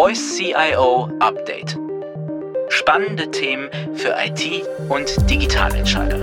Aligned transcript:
Voice 0.00 0.36
CIO 0.36 1.10
Update. 1.18 1.76
Spannende 2.68 3.28
Themen 3.32 3.68
für 3.94 4.14
IT 4.16 4.64
und 4.88 5.28
Digitalentscheider. 5.28 6.20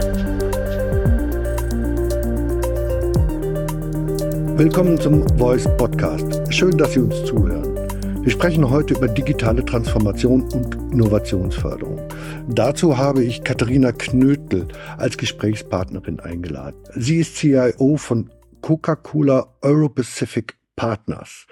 Willkommen 4.58 4.98
zum 4.98 5.28
Voice 5.38 5.68
Podcast. 5.76 6.42
Schön, 6.54 6.78
dass 6.78 6.94
Sie 6.94 7.02
uns 7.02 7.26
zuhören. 7.26 7.76
Wir 8.24 8.32
sprechen 8.32 8.70
heute 8.70 8.94
über 8.94 9.10
digitale 9.10 9.66
Transformation 9.66 10.44
und 10.54 10.76
Innovationsförderung. 10.94 12.00
Dazu 12.48 12.98
habe 12.98 13.26
ich 13.26 13.44
Katharina 13.44 13.92
Knötel 13.92 14.70
als 14.98 15.18
Gesprächspartnerin 15.18 16.22
eingeladen. 16.22 16.82
Sie 16.94 17.18
ist 17.18 17.36
CIO 17.36 17.98
von 17.98 18.32
Coca-Cola 18.62 19.48
Euro-Pacific 19.62 20.56
Partners, 20.78 21.46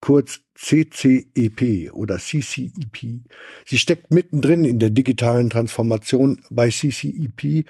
kurz 0.00 0.40
CCEP 0.58 1.92
oder 1.92 2.18
CCEP. 2.18 3.22
Sie 3.64 3.78
steckt 3.78 4.10
mittendrin 4.10 4.64
in 4.64 4.80
der 4.80 4.90
digitalen 4.90 5.50
Transformation 5.50 6.40
bei 6.50 6.68
CCEP 6.68 7.64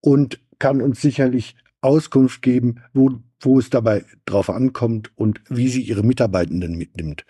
und 0.00 0.40
kann 0.58 0.82
uns 0.82 1.00
sicherlich 1.00 1.56
Auskunft 1.80 2.42
geben, 2.42 2.82
wo, 2.92 3.10
wo 3.40 3.58
es 3.58 3.70
dabei 3.70 4.04
drauf 4.26 4.50
ankommt 4.50 5.10
und 5.16 5.40
wie 5.48 5.68
sie 5.68 5.82
ihre 5.82 6.02
Mitarbeitenden 6.02 6.76
mitnimmt. 6.76 7.24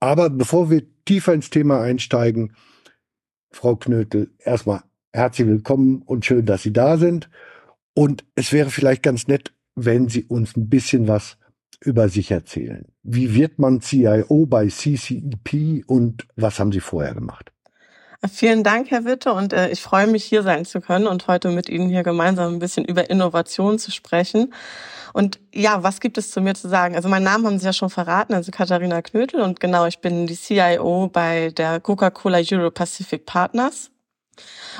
Aber 0.00 0.28
bevor 0.28 0.70
wir 0.70 0.82
tiefer 1.04 1.32
ins 1.32 1.50
Thema 1.50 1.80
einsteigen, 1.80 2.54
Frau 3.50 3.76
Knötel, 3.76 4.30
erstmal 4.38 4.82
herzlich 5.12 5.48
willkommen 5.48 6.02
und 6.02 6.24
schön, 6.24 6.46
dass 6.46 6.62
Sie 6.62 6.72
da 6.72 6.98
sind. 6.98 7.28
Und 7.94 8.24
es 8.34 8.52
wäre 8.52 8.70
vielleicht 8.70 9.02
ganz 9.02 9.26
nett, 9.26 9.52
wenn 9.74 10.08
Sie 10.08 10.24
uns 10.24 10.56
ein 10.56 10.68
bisschen 10.68 11.08
was 11.08 11.36
über 11.80 12.08
sich 12.08 12.30
erzählen. 12.30 12.84
Wie 13.02 13.34
wird 13.34 13.58
man 13.58 13.80
CIO 13.80 14.46
bei 14.46 14.68
CCEP 14.68 15.84
und 15.86 16.26
was 16.36 16.58
haben 16.58 16.72
Sie 16.72 16.80
vorher 16.80 17.14
gemacht? 17.14 17.52
Vielen 18.30 18.62
Dank, 18.62 18.90
Herr 18.90 19.06
Witte, 19.06 19.32
und 19.32 19.54
äh, 19.54 19.70
ich 19.70 19.80
freue 19.80 20.06
mich, 20.06 20.24
hier 20.24 20.42
sein 20.42 20.66
zu 20.66 20.82
können 20.82 21.06
und 21.06 21.26
heute 21.26 21.48
mit 21.48 21.70
Ihnen 21.70 21.88
hier 21.88 22.02
gemeinsam 22.02 22.52
ein 22.52 22.58
bisschen 22.58 22.84
über 22.84 23.08
Innovation 23.08 23.78
zu 23.78 23.90
sprechen. 23.90 24.52
Und 25.14 25.40
ja, 25.54 25.82
was 25.82 26.00
gibt 26.00 26.18
es 26.18 26.30
zu 26.30 26.42
mir 26.42 26.54
zu 26.54 26.68
sagen? 26.68 26.94
Also 26.94 27.08
meinen 27.08 27.24
Namen 27.24 27.46
haben 27.46 27.58
Sie 27.58 27.64
ja 27.64 27.72
schon 27.72 27.88
verraten, 27.88 28.34
also 28.34 28.50
Katharina 28.50 29.00
Knödel 29.00 29.40
und 29.40 29.58
genau, 29.58 29.86
ich 29.86 30.00
bin 30.00 30.26
die 30.26 30.36
CIO 30.36 31.08
bei 31.10 31.50
der 31.50 31.80
Coca-Cola 31.80 32.40
Euro 32.52 32.70
Pacific 32.70 33.24
Partners. 33.24 33.90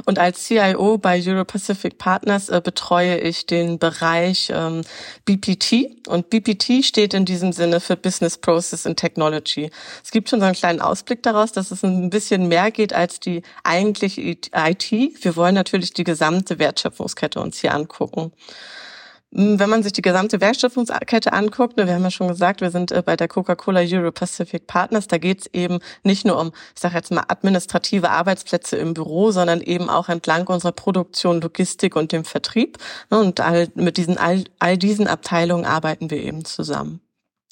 Und 0.06 0.18
als 0.18 0.44
CIO 0.46 0.98
bei 0.98 1.22
Euro-Pacific 1.26 1.98
Partners 1.98 2.48
äh, 2.48 2.60
betreue 2.62 3.18
ich 3.18 3.46
den 3.46 3.78
Bereich 3.78 4.50
ähm, 4.54 4.82
BPT. 5.24 6.08
Und 6.08 6.30
BPT 6.30 6.84
steht 6.84 7.14
in 7.14 7.24
diesem 7.24 7.52
Sinne 7.52 7.80
für 7.80 7.96
Business 7.96 8.38
Process 8.38 8.86
and 8.86 8.98
Technology. 8.98 9.70
Es 10.02 10.10
gibt 10.10 10.28
schon 10.28 10.40
so 10.40 10.46
einen 10.46 10.54
kleinen 10.54 10.80
Ausblick 10.80 11.22
daraus, 11.22 11.52
dass 11.52 11.70
es 11.70 11.82
ein 11.82 12.10
bisschen 12.10 12.48
mehr 12.48 12.70
geht 12.70 12.92
als 12.92 13.20
die 13.20 13.42
eigentliche 13.64 14.20
IT. 14.20 14.90
Wir 14.90 15.36
wollen 15.36 15.54
natürlich 15.54 15.92
die 15.92 16.04
gesamte 16.04 16.58
Wertschöpfungskette 16.58 17.40
uns 17.40 17.58
hier 17.58 17.74
angucken. 17.74 18.32
Hm, 19.34 19.60
wenn 19.60 19.70
man 19.70 19.82
sich 19.82 19.92
die 19.92 20.02
gesamte 20.02 20.40
Wertschöpfungskette 20.40 21.32
anguckt, 21.32 21.76
ne, 21.76 21.86
wir 21.86 21.94
haben 21.94 22.02
ja 22.02 22.10
schon 22.10 22.28
gesagt, 22.28 22.60
wir 22.60 22.70
sind 22.70 22.90
äh, 22.90 23.02
bei 23.04 23.16
der 23.16 23.28
Coca-Cola 23.28 23.80
Euro 23.80 24.10
Pacific 24.10 24.66
Partners, 24.66 25.06
da 25.06 25.18
geht 25.18 25.42
es 25.42 25.46
eben 25.52 25.78
nicht 26.02 26.26
nur 26.26 26.38
um, 26.40 26.52
ich 26.74 26.80
sage 26.80 26.96
jetzt 26.96 27.12
mal, 27.12 27.24
administrative 27.28 28.10
Arbeitsplätze 28.10 28.76
im 28.76 28.94
Büro, 28.94 29.30
sondern 29.30 29.60
eben 29.60 29.88
auch 29.88 30.08
entlang 30.08 30.46
unserer 30.48 30.72
Produktion, 30.72 31.40
Logistik 31.40 31.94
und 31.94 32.12
dem 32.12 32.24
Vertrieb. 32.24 32.78
Ne, 33.10 33.18
und 33.20 33.40
all, 33.40 33.68
mit 33.74 33.96
diesen 33.96 34.18
all, 34.18 34.44
all 34.58 34.76
diesen 34.76 35.06
Abteilungen 35.06 35.64
arbeiten 35.64 36.10
wir 36.10 36.18
eben 36.18 36.44
zusammen. 36.44 37.00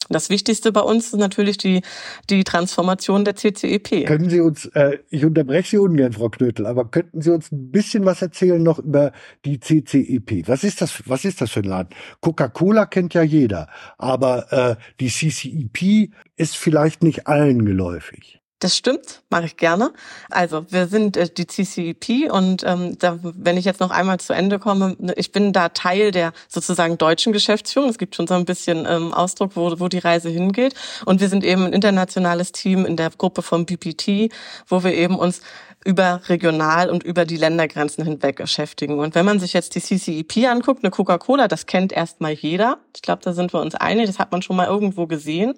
Das 0.08 0.30
Wichtigste 0.30 0.72
bei 0.72 0.80
uns 0.80 1.06
ist 1.06 1.18
natürlich 1.18 1.58
die, 1.58 1.82
die 2.30 2.44
Transformation 2.44 3.24
der 3.24 3.36
CCEP. 3.36 4.06
Können 4.06 4.30
Sie 4.30 4.40
uns, 4.40 4.66
äh, 4.66 4.98
ich 5.10 5.24
unterbreche 5.24 5.70
Sie 5.70 5.78
ungern, 5.78 6.12
Frau 6.12 6.28
Knötel, 6.28 6.66
aber 6.66 6.90
könnten 6.90 7.20
Sie 7.20 7.30
uns 7.30 7.52
ein 7.52 7.70
bisschen 7.70 8.04
was 8.04 8.22
erzählen 8.22 8.62
noch 8.62 8.78
über 8.78 9.12
die 9.44 9.60
CCEP? 9.60 10.48
Was 10.48 10.64
ist 10.64 10.80
das, 10.80 11.02
was 11.06 11.24
ist 11.24 11.40
das 11.40 11.50
für 11.50 11.60
ein 11.60 11.64
Laden? 11.64 11.94
Coca-Cola 12.20 12.86
kennt 12.86 13.14
ja 13.14 13.22
jeder, 13.22 13.68
aber 13.98 14.52
äh, 14.52 14.76
die 15.00 15.08
CCEP 15.08 16.10
ist 16.36 16.56
vielleicht 16.56 17.02
nicht 17.02 17.26
allen 17.26 17.64
geläufig. 17.64 18.40
Das 18.60 18.76
stimmt, 18.76 19.22
mache 19.30 19.44
ich 19.46 19.56
gerne. 19.56 19.92
Also 20.30 20.66
wir 20.70 20.88
sind 20.88 21.16
äh, 21.16 21.28
die 21.28 21.46
CCEP 21.46 22.28
und 22.32 22.64
ähm, 22.64 22.98
da, 22.98 23.20
wenn 23.22 23.56
ich 23.56 23.64
jetzt 23.64 23.78
noch 23.78 23.92
einmal 23.92 24.18
zu 24.18 24.32
Ende 24.32 24.58
komme, 24.58 24.96
ne, 24.98 25.14
ich 25.16 25.30
bin 25.30 25.52
da 25.52 25.68
Teil 25.68 26.10
der 26.10 26.32
sozusagen 26.48 26.98
deutschen 26.98 27.32
Geschäftsführung. 27.32 27.88
Es 27.88 27.98
gibt 27.98 28.16
schon 28.16 28.26
so 28.26 28.34
ein 28.34 28.44
bisschen 28.44 28.84
ähm, 28.84 29.14
Ausdruck, 29.14 29.52
wo, 29.54 29.78
wo 29.78 29.86
die 29.86 29.98
Reise 29.98 30.28
hingeht. 30.28 30.74
Und 31.04 31.20
wir 31.20 31.28
sind 31.28 31.44
eben 31.44 31.66
ein 31.66 31.72
internationales 31.72 32.50
Team 32.50 32.84
in 32.84 32.96
der 32.96 33.10
Gruppe 33.10 33.42
von 33.42 33.64
BPT, 33.64 34.32
wo 34.66 34.82
wir 34.82 34.92
eben 34.92 35.16
uns 35.16 35.40
über 35.84 36.20
regional 36.28 36.90
und 36.90 37.02
über 37.04 37.24
die 37.24 37.36
Ländergrenzen 37.36 38.04
hinweg 38.04 38.36
beschäftigen. 38.36 38.98
Und 38.98 39.14
wenn 39.14 39.24
man 39.24 39.38
sich 39.38 39.52
jetzt 39.52 39.74
die 39.74 39.80
CCEP 39.80 40.48
anguckt, 40.48 40.82
eine 40.82 40.90
Coca-Cola, 40.90 41.48
das 41.48 41.66
kennt 41.66 41.92
erstmal 41.92 42.32
jeder. 42.32 42.78
Ich 42.94 43.02
glaube, 43.02 43.22
da 43.22 43.32
sind 43.32 43.52
wir 43.54 43.60
uns 43.60 43.74
einig, 43.74 44.06
das 44.06 44.18
hat 44.18 44.32
man 44.32 44.42
schon 44.42 44.56
mal 44.56 44.66
irgendwo 44.66 45.06
gesehen. 45.06 45.54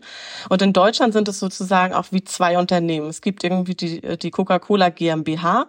Und 0.48 0.62
in 0.62 0.72
Deutschland 0.72 1.14
sind 1.14 1.26
es 1.28 1.40
sozusagen 1.40 1.94
auch 1.94 2.06
wie 2.10 2.22
zwei 2.22 2.58
Unternehmen. 2.58 3.08
Es 3.08 3.22
gibt 3.22 3.42
irgendwie 3.44 3.74
die, 3.74 4.18
die 4.18 4.30
Coca-Cola 4.30 4.90
GmbH 4.90 5.66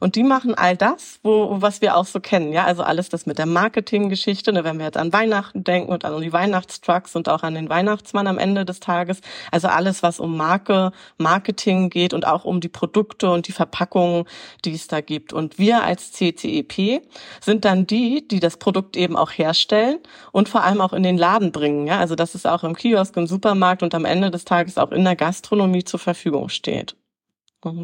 und 0.00 0.14
die 0.14 0.22
machen 0.22 0.54
all 0.54 0.76
das, 0.76 1.18
wo, 1.22 1.60
was 1.60 1.80
wir 1.80 1.96
auch 1.96 2.06
so 2.06 2.20
kennen. 2.20 2.52
Ja, 2.52 2.64
also 2.64 2.82
alles 2.82 3.08
das 3.08 3.26
mit 3.26 3.38
der 3.38 3.46
Marketinggeschichte, 3.46 4.52
ne, 4.52 4.64
wenn 4.64 4.78
wir 4.78 4.86
jetzt 4.86 4.96
an 4.96 5.12
Weihnachten 5.12 5.64
denken 5.64 5.92
und 5.92 6.04
an 6.04 6.20
die 6.20 6.32
Weihnachtstrucks 6.32 7.16
und 7.16 7.28
auch 7.28 7.42
an 7.42 7.54
den 7.54 7.68
Weihnachtsmann 7.68 8.26
am 8.26 8.38
Ende 8.38 8.64
des 8.64 8.80
Tages. 8.80 9.20
Also 9.50 9.68
alles, 9.68 10.02
was 10.02 10.20
um 10.20 10.36
Marke, 10.36 10.92
Marketing 11.16 11.90
geht 11.90 12.14
und 12.14 12.26
auch 12.26 12.44
um 12.44 12.60
die 12.60 12.68
Produkte 12.68 13.30
und 13.30 13.48
die 13.48 13.52
Verpackungen, 13.88 14.24
die 14.64 14.74
es 14.74 14.88
da 14.88 15.00
gibt. 15.00 15.32
Und 15.32 15.58
wir 15.58 15.82
als 15.82 16.12
CCEP 16.12 17.02
sind 17.40 17.64
dann 17.64 17.86
die, 17.86 18.26
die 18.28 18.40
das 18.40 18.56
Produkt 18.56 18.96
eben 18.96 19.16
auch 19.16 19.30
herstellen 19.30 19.98
und 20.32 20.48
vor 20.48 20.62
allem 20.62 20.80
auch 20.80 20.92
in 20.92 21.02
den 21.02 21.18
Laden 21.18 21.52
bringen. 21.52 21.86
Ja, 21.86 21.98
also 21.98 22.14
dass 22.14 22.34
es 22.34 22.46
auch 22.46 22.64
im 22.64 22.76
Kiosk, 22.76 23.16
im 23.16 23.26
Supermarkt 23.26 23.82
und 23.82 23.94
am 23.94 24.04
Ende 24.04 24.30
des 24.30 24.44
Tages 24.44 24.78
auch 24.78 24.92
in 24.92 25.04
der 25.04 25.16
Gastronomie 25.16 25.84
zur 25.84 26.00
Verfügung 26.00 26.48
steht. 26.48 26.96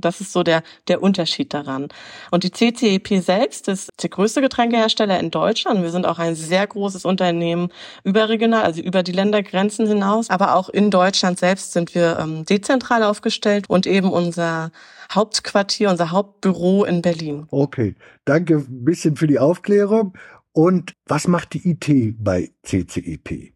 Das 0.00 0.20
ist 0.20 0.32
so 0.32 0.42
der, 0.42 0.62
der 0.88 1.02
Unterschied 1.02 1.54
daran. 1.54 1.88
Und 2.30 2.44
die 2.44 2.50
CCEP 2.50 3.22
selbst 3.22 3.68
ist 3.68 3.90
der 4.02 4.10
größte 4.10 4.40
Getränkehersteller 4.40 5.18
in 5.20 5.30
Deutschland. 5.30 5.82
Wir 5.82 5.90
sind 5.90 6.06
auch 6.06 6.18
ein 6.18 6.34
sehr 6.34 6.66
großes 6.66 7.04
Unternehmen 7.04 7.68
überregional, 8.04 8.62
also 8.62 8.80
über 8.80 9.02
die 9.02 9.12
Ländergrenzen 9.12 9.86
hinaus. 9.86 10.30
Aber 10.30 10.54
auch 10.56 10.68
in 10.68 10.90
Deutschland 10.90 11.38
selbst 11.38 11.72
sind 11.72 11.94
wir 11.94 12.18
ähm, 12.18 12.44
dezentral 12.44 13.02
aufgestellt 13.02 13.66
und 13.68 13.86
eben 13.86 14.10
unser 14.10 14.70
Hauptquartier, 15.12 15.90
unser 15.90 16.10
Hauptbüro 16.10 16.84
in 16.84 17.02
Berlin. 17.02 17.46
Okay, 17.50 17.94
danke 18.24 18.56
ein 18.56 18.84
bisschen 18.84 19.16
für 19.16 19.26
die 19.26 19.38
Aufklärung. 19.38 20.16
Und 20.52 20.94
was 21.06 21.26
macht 21.26 21.54
die 21.54 21.68
IT 21.68 22.14
bei 22.22 22.52
CCEP? 22.62 23.54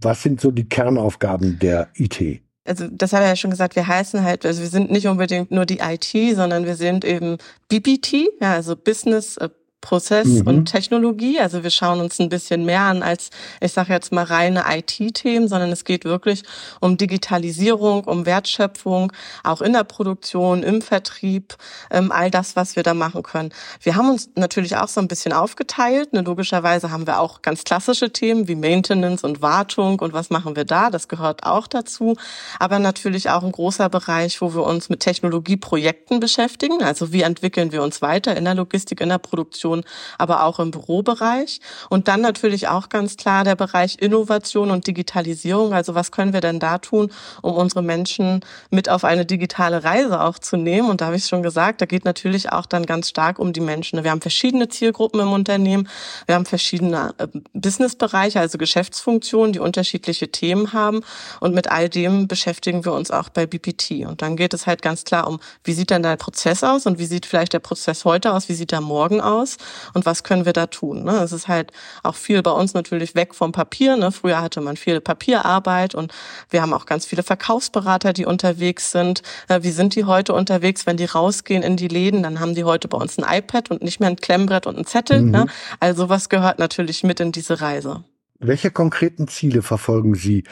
Was 0.00 0.22
sind 0.22 0.40
so 0.40 0.50
die 0.50 0.68
Kernaufgaben 0.68 1.58
der 1.58 1.90
IT? 1.94 2.42
Also 2.68 2.86
das 2.90 3.12
habe 3.12 3.24
ich 3.24 3.30
ja 3.30 3.36
schon 3.36 3.50
gesagt, 3.50 3.76
wir 3.76 3.86
heißen 3.86 4.22
halt, 4.22 4.44
also 4.44 4.60
wir 4.60 4.68
sind 4.68 4.90
nicht 4.90 5.08
unbedingt 5.08 5.50
nur 5.50 5.66
die 5.66 5.80
IT, 5.80 6.36
sondern 6.36 6.66
wir 6.66 6.76
sind 6.76 7.04
eben 7.04 7.38
BPT, 7.68 8.28
ja, 8.40 8.52
also 8.52 8.76
Business 8.76 9.36
äh, 9.38 9.48
Prozess 9.80 10.26
mhm. 10.26 10.46
und 10.46 10.64
Technologie. 10.66 11.38
Also 11.38 11.62
wir 11.62 11.70
schauen 11.70 12.00
uns 12.00 12.18
ein 12.18 12.28
bisschen 12.28 12.64
mehr 12.64 12.80
an 12.80 13.02
als, 13.02 13.30
ich 13.60 13.72
sage 13.72 13.92
jetzt 13.92 14.12
mal, 14.12 14.24
reine 14.24 14.64
IT-Themen, 14.68 15.46
sondern 15.46 15.70
es 15.70 15.84
geht 15.84 16.04
wirklich 16.04 16.42
um 16.80 16.96
Digitalisierung, 16.96 18.04
um 18.04 18.26
Wertschöpfung, 18.26 19.12
auch 19.44 19.62
in 19.62 19.72
der 19.72 19.84
Produktion, 19.84 20.64
im 20.64 20.82
Vertrieb, 20.82 21.56
ähm, 21.92 22.10
all 22.10 22.30
das, 22.30 22.56
was 22.56 22.74
wir 22.74 22.82
da 22.82 22.92
machen 22.92 23.22
können. 23.22 23.50
Wir 23.80 23.94
haben 23.94 24.10
uns 24.10 24.30
natürlich 24.34 24.76
auch 24.76 24.88
so 24.88 25.00
ein 25.00 25.06
bisschen 25.06 25.32
aufgeteilt. 25.32 26.12
Ne, 26.12 26.22
logischerweise 26.22 26.90
haben 26.90 27.06
wir 27.06 27.20
auch 27.20 27.42
ganz 27.42 27.62
klassische 27.62 28.12
Themen 28.12 28.48
wie 28.48 28.56
Maintenance 28.56 29.22
und 29.22 29.42
Wartung 29.42 30.00
und 30.00 30.12
was 30.12 30.28
machen 30.30 30.56
wir 30.56 30.64
da. 30.64 30.90
Das 30.90 31.06
gehört 31.06 31.44
auch 31.44 31.68
dazu. 31.68 32.16
Aber 32.58 32.80
natürlich 32.80 33.30
auch 33.30 33.44
ein 33.44 33.52
großer 33.52 33.88
Bereich, 33.88 34.40
wo 34.40 34.54
wir 34.54 34.64
uns 34.64 34.88
mit 34.88 35.00
Technologieprojekten 35.00 36.18
beschäftigen. 36.18 36.82
Also 36.82 37.12
wie 37.12 37.22
entwickeln 37.22 37.70
wir 37.70 37.84
uns 37.84 38.02
weiter 38.02 38.36
in 38.36 38.44
der 38.44 38.54
Logistik, 38.54 39.00
in 39.00 39.08
der 39.08 39.18
Produktion 39.18 39.67
Produktion, 39.68 39.84
aber 40.18 40.44
auch 40.44 40.58
im 40.58 40.70
Bürobereich. 40.70 41.60
Und 41.88 42.08
dann 42.08 42.20
natürlich 42.20 42.68
auch 42.68 42.88
ganz 42.88 43.16
klar 43.16 43.44
der 43.44 43.56
Bereich 43.56 43.96
Innovation 44.00 44.70
und 44.70 44.86
Digitalisierung. 44.86 45.72
Also 45.72 45.94
was 45.94 46.10
können 46.10 46.32
wir 46.32 46.40
denn 46.40 46.58
da 46.58 46.78
tun, 46.78 47.10
um 47.42 47.54
unsere 47.54 47.82
Menschen 47.82 48.40
mit 48.70 48.88
auf 48.88 49.04
eine 49.04 49.26
digitale 49.26 49.84
Reise 49.84 50.20
auch 50.20 50.38
zu 50.38 50.56
nehmen? 50.56 50.88
Und 50.88 51.00
da 51.00 51.06
habe 51.06 51.16
ich 51.16 51.26
schon 51.26 51.42
gesagt, 51.42 51.80
da 51.80 51.86
geht 51.86 52.04
natürlich 52.04 52.52
auch 52.52 52.66
dann 52.66 52.86
ganz 52.86 53.08
stark 53.08 53.38
um 53.38 53.52
die 53.52 53.60
Menschen. 53.60 54.02
Wir 54.02 54.10
haben 54.10 54.20
verschiedene 54.20 54.68
Zielgruppen 54.68 55.20
im 55.20 55.32
Unternehmen. 55.32 55.88
Wir 56.26 56.34
haben 56.34 56.46
verschiedene 56.46 57.14
äh, 57.18 57.26
Businessbereiche, 57.52 58.40
also 58.40 58.58
Geschäftsfunktionen, 58.58 59.52
die 59.52 59.60
unterschiedliche 59.60 60.30
Themen 60.30 60.72
haben. 60.72 61.02
Und 61.40 61.54
mit 61.54 61.70
all 61.70 61.88
dem 61.88 62.28
beschäftigen 62.28 62.84
wir 62.84 62.92
uns 62.92 63.10
auch 63.10 63.28
bei 63.28 63.46
BPT. 63.46 64.06
Und 64.06 64.22
dann 64.22 64.36
geht 64.36 64.54
es 64.54 64.66
halt 64.66 64.82
ganz 64.82 65.04
klar 65.04 65.26
um, 65.26 65.40
wie 65.64 65.72
sieht 65.72 65.90
denn 65.90 66.02
der 66.02 66.16
Prozess 66.16 66.64
aus 66.64 66.86
und 66.86 66.98
wie 66.98 67.06
sieht 67.06 67.26
vielleicht 67.26 67.52
der 67.52 67.58
Prozess 67.58 68.04
heute 68.04 68.32
aus, 68.32 68.48
wie 68.48 68.54
sieht 68.54 68.72
er 68.72 68.80
morgen 68.80 69.20
aus? 69.20 69.57
Und 69.94 70.06
was 70.06 70.24
können 70.24 70.44
wir 70.44 70.52
da 70.52 70.66
tun. 70.66 71.04
Ne? 71.04 71.12
Es 71.18 71.32
ist 71.32 71.48
halt 71.48 71.72
auch 72.02 72.14
viel 72.14 72.42
bei 72.42 72.50
uns 72.50 72.74
natürlich 72.74 73.14
weg 73.14 73.34
vom 73.34 73.52
Papier. 73.52 73.96
Ne? 73.96 74.12
Früher 74.12 74.40
hatte 74.40 74.60
man 74.60 74.76
viel 74.76 75.00
Papierarbeit 75.00 75.94
und 75.94 76.12
wir 76.50 76.62
haben 76.62 76.72
auch 76.72 76.86
ganz 76.86 77.06
viele 77.06 77.22
Verkaufsberater, 77.22 78.12
die 78.12 78.26
unterwegs 78.26 78.90
sind. 78.90 79.22
Äh, 79.48 79.62
wie 79.62 79.70
sind 79.70 79.94
die 79.94 80.04
heute 80.04 80.32
unterwegs, 80.32 80.86
wenn 80.86 80.96
die 80.96 81.04
rausgehen 81.04 81.62
in 81.62 81.76
die 81.76 81.88
Läden? 81.88 82.22
Dann 82.22 82.40
haben 82.40 82.54
die 82.54 82.64
heute 82.64 82.88
bei 82.88 82.98
uns 82.98 83.18
ein 83.18 83.38
iPad 83.38 83.70
und 83.70 83.82
nicht 83.82 84.00
mehr 84.00 84.08
ein 84.08 84.16
Klemmbrett 84.16 84.66
und 84.66 84.78
ein 84.78 84.86
Zettel. 84.86 85.22
Mhm. 85.22 85.30
Ne? 85.30 85.46
Also 85.80 86.08
was 86.08 86.28
gehört 86.28 86.58
natürlich 86.58 87.04
mit 87.04 87.20
in 87.20 87.32
diese 87.32 87.60
Reise. 87.60 88.04
Welche 88.38 88.70
konkreten 88.70 89.28
Ziele 89.28 89.62
verfolgen 89.62 90.14
Sie 90.14 90.44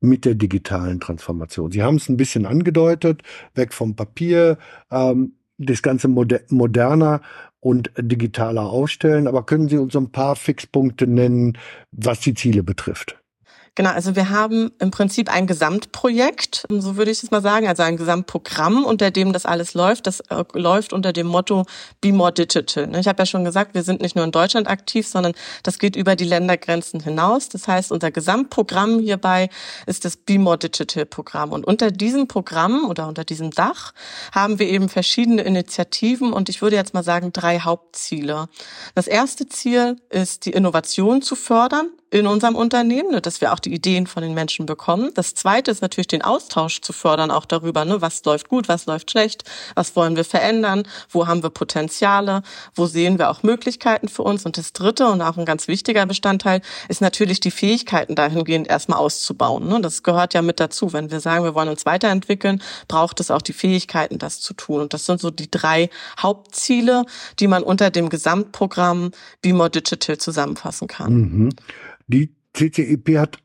mit 0.00 0.24
der 0.24 0.34
digitalen 0.34 1.00
Transformation? 1.00 1.72
Sie 1.72 1.82
haben 1.82 1.96
es 1.96 2.08
ein 2.08 2.16
bisschen 2.16 2.46
angedeutet, 2.46 3.22
weg 3.54 3.72
vom 3.72 3.96
Papier, 3.96 4.58
ähm, 4.90 5.32
das 5.58 5.80
Ganze 5.80 6.08
moder 6.08 6.40
moderner 6.50 7.22
und 7.66 7.90
digitaler 7.98 8.62
aufstellen. 8.70 9.26
Aber 9.26 9.44
können 9.44 9.68
Sie 9.68 9.76
uns 9.76 9.96
ein 9.96 10.12
paar 10.12 10.36
Fixpunkte 10.36 11.08
nennen, 11.08 11.58
was 11.90 12.20
die 12.20 12.34
Ziele 12.34 12.62
betrifft? 12.62 13.18
Genau, 13.76 13.90
also 13.90 14.16
wir 14.16 14.30
haben 14.30 14.72
im 14.78 14.90
Prinzip 14.90 15.30
ein 15.30 15.46
Gesamtprojekt, 15.46 16.64
so 16.70 16.96
würde 16.96 17.10
ich 17.10 17.22
es 17.22 17.30
mal 17.30 17.42
sagen, 17.42 17.68
also 17.68 17.82
ein 17.82 17.98
Gesamtprogramm, 17.98 18.86
unter 18.86 19.10
dem 19.10 19.34
das 19.34 19.44
alles 19.44 19.74
läuft. 19.74 20.06
Das 20.06 20.20
äh, 20.20 20.44
läuft 20.54 20.94
unter 20.94 21.12
dem 21.12 21.26
Motto 21.26 21.66
Be 22.00 22.10
More 22.10 22.32
Digital. 22.32 22.90
Ich 22.98 23.06
habe 23.06 23.20
ja 23.20 23.26
schon 23.26 23.44
gesagt, 23.44 23.74
wir 23.74 23.82
sind 23.82 24.00
nicht 24.00 24.16
nur 24.16 24.24
in 24.24 24.32
Deutschland 24.32 24.66
aktiv, 24.66 25.06
sondern 25.06 25.34
das 25.62 25.78
geht 25.78 25.94
über 25.94 26.16
die 26.16 26.24
Ländergrenzen 26.24 27.00
hinaus. 27.00 27.50
Das 27.50 27.68
heißt, 27.68 27.92
unser 27.92 28.10
Gesamtprogramm 28.10 28.98
hierbei 28.98 29.50
ist 29.84 30.06
das 30.06 30.16
Be 30.16 30.38
More 30.38 30.56
Digital 30.56 31.04
Programm. 31.04 31.52
Und 31.52 31.66
unter 31.66 31.90
diesem 31.90 32.28
Programm 32.28 32.88
oder 32.88 33.06
unter 33.06 33.24
diesem 33.24 33.50
Dach 33.50 33.92
haben 34.32 34.58
wir 34.58 34.68
eben 34.68 34.88
verschiedene 34.88 35.42
Initiativen 35.42 36.32
und 36.32 36.48
ich 36.48 36.62
würde 36.62 36.76
jetzt 36.76 36.94
mal 36.94 37.04
sagen 37.04 37.30
drei 37.30 37.60
Hauptziele. 37.60 38.48
Das 38.94 39.06
erste 39.06 39.46
Ziel 39.50 39.96
ist, 40.08 40.46
die 40.46 40.52
Innovation 40.52 41.20
zu 41.20 41.36
fördern 41.36 41.90
in 42.10 42.26
unserem 42.26 42.54
Unternehmen, 42.54 43.10
ne, 43.10 43.20
dass 43.20 43.40
wir 43.40 43.52
auch 43.52 43.58
die 43.58 43.74
Ideen 43.74 44.06
von 44.06 44.22
den 44.22 44.32
Menschen 44.32 44.64
bekommen. 44.64 45.10
Das 45.14 45.34
zweite 45.34 45.72
ist 45.72 45.82
natürlich 45.82 46.06
den 46.06 46.22
Austausch 46.22 46.80
zu 46.80 46.92
fördern, 46.92 47.32
auch 47.32 47.46
darüber, 47.46 47.84
ne, 47.84 48.00
was 48.00 48.24
läuft 48.24 48.48
gut, 48.48 48.68
was 48.68 48.86
läuft 48.86 49.10
schlecht, 49.10 49.42
was 49.74 49.96
wollen 49.96 50.14
wir 50.14 50.24
verändern, 50.24 50.84
wo 51.10 51.26
haben 51.26 51.42
wir 51.42 51.50
Potenziale, 51.50 52.42
wo 52.74 52.86
sehen 52.86 53.18
wir 53.18 53.28
auch 53.28 53.42
Möglichkeiten 53.42 54.08
für 54.08 54.22
uns. 54.22 54.46
Und 54.46 54.56
das 54.56 54.72
dritte 54.72 55.08
und 55.08 55.20
auch 55.20 55.36
ein 55.36 55.44
ganz 55.44 55.66
wichtiger 55.66 56.06
Bestandteil 56.06 56.62
ist 56.88 57.00
natürlich 57.00 57.40
die 57.40 57.50
Fähigkeiten 57.50 58.14
dahingehend 58.14 58.68
erstmal 58.68 59.00
auszubauen. 59.00 59.66
Ne. 59.68 59.80
Das 59.80 60.04
gehört 60.04 60.32
ja 60.32 60.42
mit 60.42 60.60
dazu. 60.60 60.92
Wenn 60.92 61.10
wir 61.10 61.18
sagen, 61.18 61.44
wir 61.44 61.56
wollen 61.56 61.68
uns 61.68 61.86
weiterentwickeln, 61.86 62.62
braucht 62.86 63.18
es 63.18 63.32
auch 63.32 63.42
die 63.42 63.52
Fähigkeiten, 63.52 64.18
das 64.18 64.40
zu 64.40 64.54
tun. 64.54 64.80
Und 64.82 64.94
das 64.94 65.06
sind 65.06 65.20
so 65.20 65.30
die 65.32 65.50
drei 65.50 65.90
Hauptziele, 66.20 67.04
die 67.40 67.48
man 67.48 67.64
unter 67.64 67.90
dem 67.90 68.10
Gesamtprogramm 68.10 69.10
Be 69.42 69.52
More 69.52 69.70
Digital 69.70 70.18
zusammenfassen 70.18 70.86
kann. 70.86 71.12
Mhm. 71.12 71.50
Die 72.08 72.34
CCEP 72.52 73.18
hat 73.18 73.38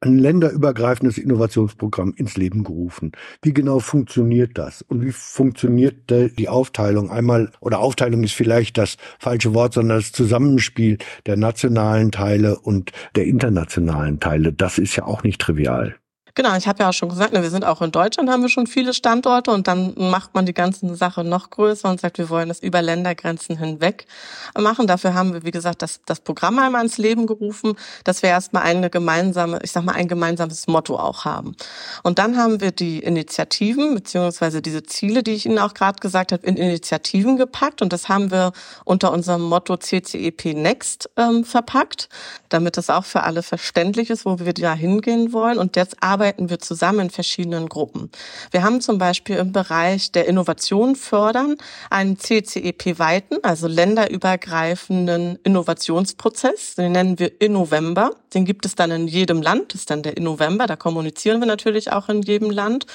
ein 0.00 0.18
länderübergreifendes 0.18 1.18
Innovationsprogramm 1.18 2.14
ins 2.16 2.36
Leben 2.36 2.64
gerufen. 2.64 3.12
Wie 3.42 3.52
genau 3.52 3.78
funktioniert 3.78 4.58
das? 4.58 4.82
Und 4.82 5.02
wie 5.02 5.12
funktioniert 5.12 6.10
die 6.10 6.48
Aufteilung? 6.48 7.10
Einmal, 7.10 7.50
oder 7.60 7.80
Aufteilung 7.80 8.22
ist 8.22 8.34
vielleicht 8.34 8.78
das 8.78 8.96
falsche 9.18 9.54
Wort, 9.54 9.74
sondern 9.74 9.98
das 9.98 10.12
Zusammenspiel 10.12 10.98
der 11.24 11.36
nationalen 11.36 12.12
Teile 12.12 12.58
und 12.58 12.92
der 13.14 13.26
internationalen 13.26 14.20
Teile. 14.20 14.52
Das 14.52 14.78
ist 14.78 14.96
ja 14.96 15.04
auch 15.04 15.22
nicht 15.22 15.40
trivial. 15.40 15.96
Genau, 16.36 16.54
ich 16.54 16.68
habe 16.68 16.82
ja 16.82 16.90
auch 16.90 16.92
schon 16.92 17.08
gesagt, 17.08 17.32
ne, 17.32 17.42
wir 17.42 17.48
sind 17.48 17.64
auch 17.64 17.80
in 17.80 17.92
Deutschland, 17.92 18.28
haben 18.28 18.42
wir 18.42 18.50
schon 18.50 18.66
viele 18.66 18.92
Standorte 18.92 19.50
und 19.52 19.66
dann 19.68 19.94
macht 19.96 20.34
man 20.34 20.44
die 20.44 20.52
ganze 20.52 20.94
Sache 20.94 21.24
noch 21.24 21.48
größer 21.48 21.88
und 21.88 21.98
sagt, 21.98 22.18
wir 22.18 22.28
wollen 22.28 22.48
das 22.48 22.60
über 22.60 22.82
Ländergrenzen 22.82 23.56
hinweg 23.56 24.06
machen. 24.54 24.86
Dafür 24.86 25.14
haben 25.14 25.32
wir, 25.32 25.44
wie 25.44 25.50
gesagt, 25.50 25.80
das, 25.80 26.00
das 26.04 26.20
Programm 26.20 26.58
einmal 26.58 26.82
ins 26.84 26.98
Leben 26.98 27.26
gerufen, 27.26 27.72
dass 28.04 28.20
wir 28.20 28.28
erstmal 28.28 28.64
eine 28.64 28.90
gemeinsame, 28.90 29.60
ich 29.62 29.72
sag 29.72 29.84
mal, 29.84 29.94
ein 29.94 30.08
gemeinsames 30.08 30.66
Motto 30.66 30.98
auch 30.98 31.24
haben. 31.24 31.56
Und 32.02 32.18
dann 32.18 32.36
haben 32.36 32.60
wir 32.60 32.70
die 32.70 32.98
Initiativen 32.98 33.94
beziehungsweise 33.94 34.60
diese 34.60 34.82
Ziele, 34.82 35.22
die 35.22 35.32
ich 35.32 35.46
Ihnen 35.46 35.58
auch 35.58 35.72
gerade 35.72 36.00
gesagt 36.00 36.32
habe, 36.32 36.46
in 36.46 36.58
Initiativen 36.58 37.38
gepackt 37.38 37.80
und 37.80 37.94
das 37.94 38.10
haben 38.10 38.30
wir 38.30 38.52
unter 38.84 39.10
unserem 39.10 39.40
Motto 39.40 39.78
CCEP 39.78 40.52
Next 40.52 41.08
ähm, 41.16 41.44
verpackt, 41.44 42.10
damit 42.50 42.76
das 42.76 42.90
auch 42.90 43.06
für 43.06 43.22
alle 43.22 43.42
verständlich 43.42 44.10
ist, 44.10 44.26
wo 44.26 44.38
wir 44.38 44.52
da 44.52 44.74
hingehen 44.74 45.32
wollen. 45.32 45.56
Und 45.56 45.76
jetzt 45.76 46.02
arbeiten 46.02 46.25
arbeiten 46.26 46.50
wir 46.50 46.58
zusammen 46.58 47.00
in 47.00 47.10
verschiedenen 47.10 47.68
Gruppen. 47.68 48.10
Wir 48.50 48.64
haben 48.64 48.80
zum 48.80 48.98
Beispiel 48.98 49.36
im 49.36 49.52
Bereich 49.52 50.10
der 50.10 50.26
Innovation 50.26 50.96
fördern 50.96 51.56
einen 51.88 52.18
CCEP-weiten, 52.18 53.38
also 53.44 53.68
länderübergreifenden 53.68 55.38
Innovationsprozess. 55.44 56.74
Den 56.74 56.92
nennen 56.92 57.20
wir 57.20 57.40
Innovember. 57.40 58.10
Den 58.34 58.44
gibt 58.44 58.66
es 58.66 58.74
dann 58.74 58.90
in 58.90 59.06
jedem 59.06 59.40
Land. 59.40 59.72
Das 59.72 59.82
ist 59.82 59.90
dann 59.90 60.02
der 60.02 60.16
Innovember. 60.16 60.66
Da 60.66 60.74
kommunizieren 60.74 61.40
wir 61.40 61.46
natürlich 61.46 61.92
auch 61.92 62.08
in 62.08 62.22
jedem 62.22 62.50
Land. 62.50 62.86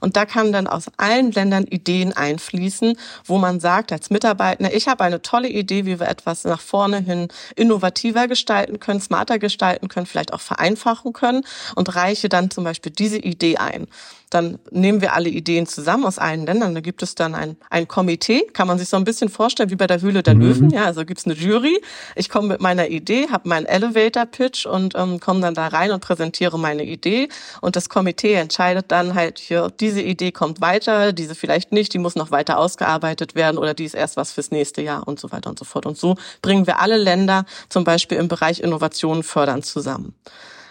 Und 0.00 0.16
da 0.16 0.26
kann 0.26 0.52
dann 0.52 0.66
aus 0.66 0.86
allen 0.96 1.30
Ländern 1.30 1.64
Ideen 1.64 2.12
einfließen, 2.12 2.96
wo 3.24 3.38
man 3.38 3.60
sagt 3.60 3.92
als 3.92 4.10
Mitarbeiter, 4.10 4.74
ich 4.74 4.88
habe 4.88 5.04
eine 5.04 5.22
tolle 5.22 5.48
Idee, 5.48 5.86
wie 5.86 6.00
wir 6.00 6.08
etwas 6.08 6.42
nach 6.44 6.60
vorne 6.60 6.98
hin 6.98 7.28
innovativer 7.54 8.26
gestalten 8.26 8.80
können, 8.80 9.00
smarter 9.00 9.38
gestalten 9.38 9.86
können, 9.86 10.06
vielleicht 10.06 10.32
auch 10.32 10.40
vereinfachen 10.40 11.12
können 11.12 11.42
und 11.76 11.94
reiche 11.94 12.28
dann 12.28 12.50
zum 12.50 12.64
Beispiel 12.64 12.79
Beispiel 12.80 12.90
diese 12.90 13.18
Idee 13.18 13.56
ein. 13.56 13.86
Dann 14.30 14.60
nehmen 14.70 15.00
wir 15.00 15.14
alle 15.14 15.28
Ideen 15.28 15.66
zusammen 15.66 16.04
aus 16.04 16.18
allen 16.18 16.46
Ländern. 16.46 16.72
Da 16.72 16.80
gibt 16.80 17.02
es 17.02 17.16
dann 17.16 17.34
ein, 17.34 17.56
ein 17.68 17.88
Komitee, 17.88 18.46
kann 18.52 18.68
man 18.68 18.78
sich 18.78 18.88
so 18.88 18.96
ein 18.96 19.02
bisschen 19.02 19.28
vorstellen 19.28 19.70
wie 19.70 19.76
bei 19.76 19.88
der 19.88 20.00
Höhle 20.00 20.22
der 20.22 20.36
mhm. 20.36 20.40
Löwen. 20.40 20.70
Ja, 20.70 20.84
also 20.84 21.04
gibt 21.04 21.18
es 21.18 21.26
eine 21.26 21.34
Jury. 21.34 21.82
Ich 22.14 22.28
komme 22.28 22.46
mit 22.46 22.60
meiner 22.60 22.88
Idee, 22.88 23.26
habe 23.28 23.48
meinen 23.48 23.66
Elevator-Pitch 23.66 24.66
und 24.66 24.94
ähm, 24.94 25.18
komme 25.18 25.40
dann 25.40 25.54
da 25.54 25.66
rein 25.66 25.90
und 25.90 26.00
präsentiere 26.00 26.60
meine 26.60 26.84
Idee. 26.84 27.28
Und 27.60 27.74
das 27.74 27.88
Komitee 27.88 28.34
entscheidet 28.34 28.92
dann 28.92 29.14
halt 29.14 29.40
hier, 29.40 29.72
diese 29.80 30.00
Idee 30.00 30.30
kommt 30.30 30.60
weiter, 30.60 31.12
diese 31.12 31.34
vielleicht 31.34 31.72
nicht, 31.72 31.92
die 31.92 31.98
muss 31.98 32.14
noch 32.14 32.30
weiter 32.30 32.58
ausgearbeitet 32.58 33.34
werden 33.34 33.58
oder 33.58 33.74
die 33.74 33.84
ist 33.84 33.94
erst 33.94 34.16
was 34.16 34.30
fürs 34.30 34.52
nächste 34.52 34.80
Jahr 34.80 35.08
und 35.08 35.18
so 35.18 35.32
weiter 35.32 35.50
und 35.50 35.58
so 35.58 35.64
fort. 35.64 35.86
Und 35.86 35.98
so 35.98 36.14
bringen 36.40 36.68
wir 36.68 36.78
alle 36.78 36.98
Länder 36.98 37.46
zum 37.68 37.82
Beispiel 37.82 38.18
im 38.18 38.28
Bereich 38.28 38.60
Innovation 38.60 39.24
fördern 39.24 39.64
zusammen. 39.64 40.14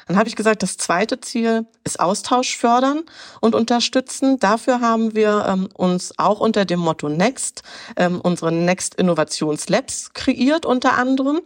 Dann 0.09 0.17
habe 0.17 0.27
ich 0.27 0.35
gesagt, 0.35 0.63
das 0.63 0.75
zweite 0.75 1.21
Ziel 1.21 1.67
ist 1.83 1.99
Austausch 1.99 2.57
fördern 2.57 3.03
und 3.41 3.53
unterstützen. 3.53 4.39
Dafür 4.39 4.81
haben 4.81 5.13
wir 5.13 5.45
ähm, 5.47 5.69
uns 5.75 6.17
auch 6.17 6.39
unter 6.39 6.65
dem 6.65 6.79
Motto 6.79 7.09
Next 7.09 7.61
ähm, 7.95 8.19
unsere 8.19 8.51
Next 8.51 8.95
Innovations 8.95 9.69
Labs 9.69 10.11
kreiert 10.13 10.65
unter 10.65 10.97
anderem. 10.97 11.41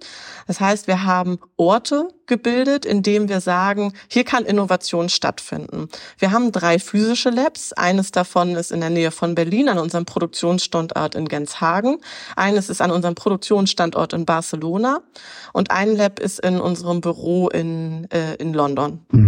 Das 0.47 0.61
heißt, 0.61 0.87
wir 0.87 1.03
haben 1.03 1.39
Orte 1.57 2.07
gebildet, 2.33 2.83
indem 2.83 3.29
wir 3.29 3.41
sagen, 3.41 3.93
hier 4.07 4.23
kann 4.23 4.43
Innovation 4.43 5.07
stattfinden. 5.07 5.87
Wir 6.17 6.31
haben 6.31 6.51
drei 6.51 6.79
physische 6.79 7.29
Labs. 7.29 7.73
Eines 7.73 8.09
davon 8.09 8.55
ist 8.55 8.71
in 8.71 8.79
der 8.79 8.89
Nähe 8.89 9.11
von 9.11 9.35
Berlin 9.35 9.69
an 9.69 9.77
unserem 9.77 10.05
Produktionsstandort 10.05 11.13
in 11.13 11.27
Genshagen. 11.27 11.99
Eines 12.35 12.71
ist 12.71 12.81
an 12.81 12.89
unserem 12.89 13.13
Produktionsstandort 13.13 14.13
in 14.13 14.25
Barcelona. 14.25 15.01
Und 15.53 15.69
ein 15.69 15.95
Lab 15.95 16.19
ist 16.19 16.39
in 16.39 16.59
unserem 16.59 17.01
Büro 17.01 17.49
in, 17.49 18.09
äh, 18.09 18.33
in 18.35 18.53
London. 18.53 19.05
Mhm. 19.11 19.22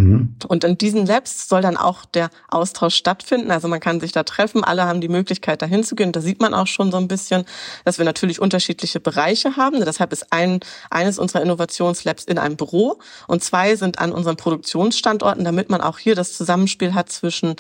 Und 0.47 0.63
in 0.63 0.77
diesen 0.77 1.05
Labs 1.05 1.47
soll 1.47 1.61
dann 1.61 1.77
auch 1.77 2.05
der 2.05 2.29
Austausch 2.49 2.95
stattfinden. 2.95 3.51
Also 3.51 3.67
man 3.67 3.79
kann 3.79 3.99
sich 3.99 4.11
da 4.11 4.23
treffen. 4.23 4.63
Alle 4.63 4.85
haben 4.85 5.01
die 5.01 5.07
Möglichkeit, 5.07 5.61
da 5.61 5.65
hinzugehen. 5.65 6.11
Da 6.11 6.21
sieht 6.21 6.41
man 6.41 6.53
auch 6.53 6.67
schon 6.67 6.91
so 6.91 6.97
ein 6.97 7.07
bisschen, 7.07 7.45
dass 7.85 7.97
wir 7.97 8.05
natürlich 8.05 8.41
unterschiedliche 8.41 8.99
Bereiche 8.99 9.55
haben. 9.55 9.83
Deshalb 9.83 10.11
ist 10.11 10.31
ein, 10.31 10.59
eines 10.89 11.19
unserer 11.19 11.41
Innovationslabs 11.41 12.25
in 12.25 12.37
einem 12.37 12.57
Büro 12.57 12.99
und 13.27 13.43
zwei 13.43 13.75
sind 13.75 13.99
an 13.99 14.11
unseren 14.11 14.35
Produktionsstandorten, 14.35 15.45
damit 15.45 15.69
man 15.69 15.81
auch 15.81 15.99
hier 15.99 16.15
das 16.15 16.33
Zusammenspiel 16.33 16.93
hat 16.93 17.09
zwischen 17.09 17.55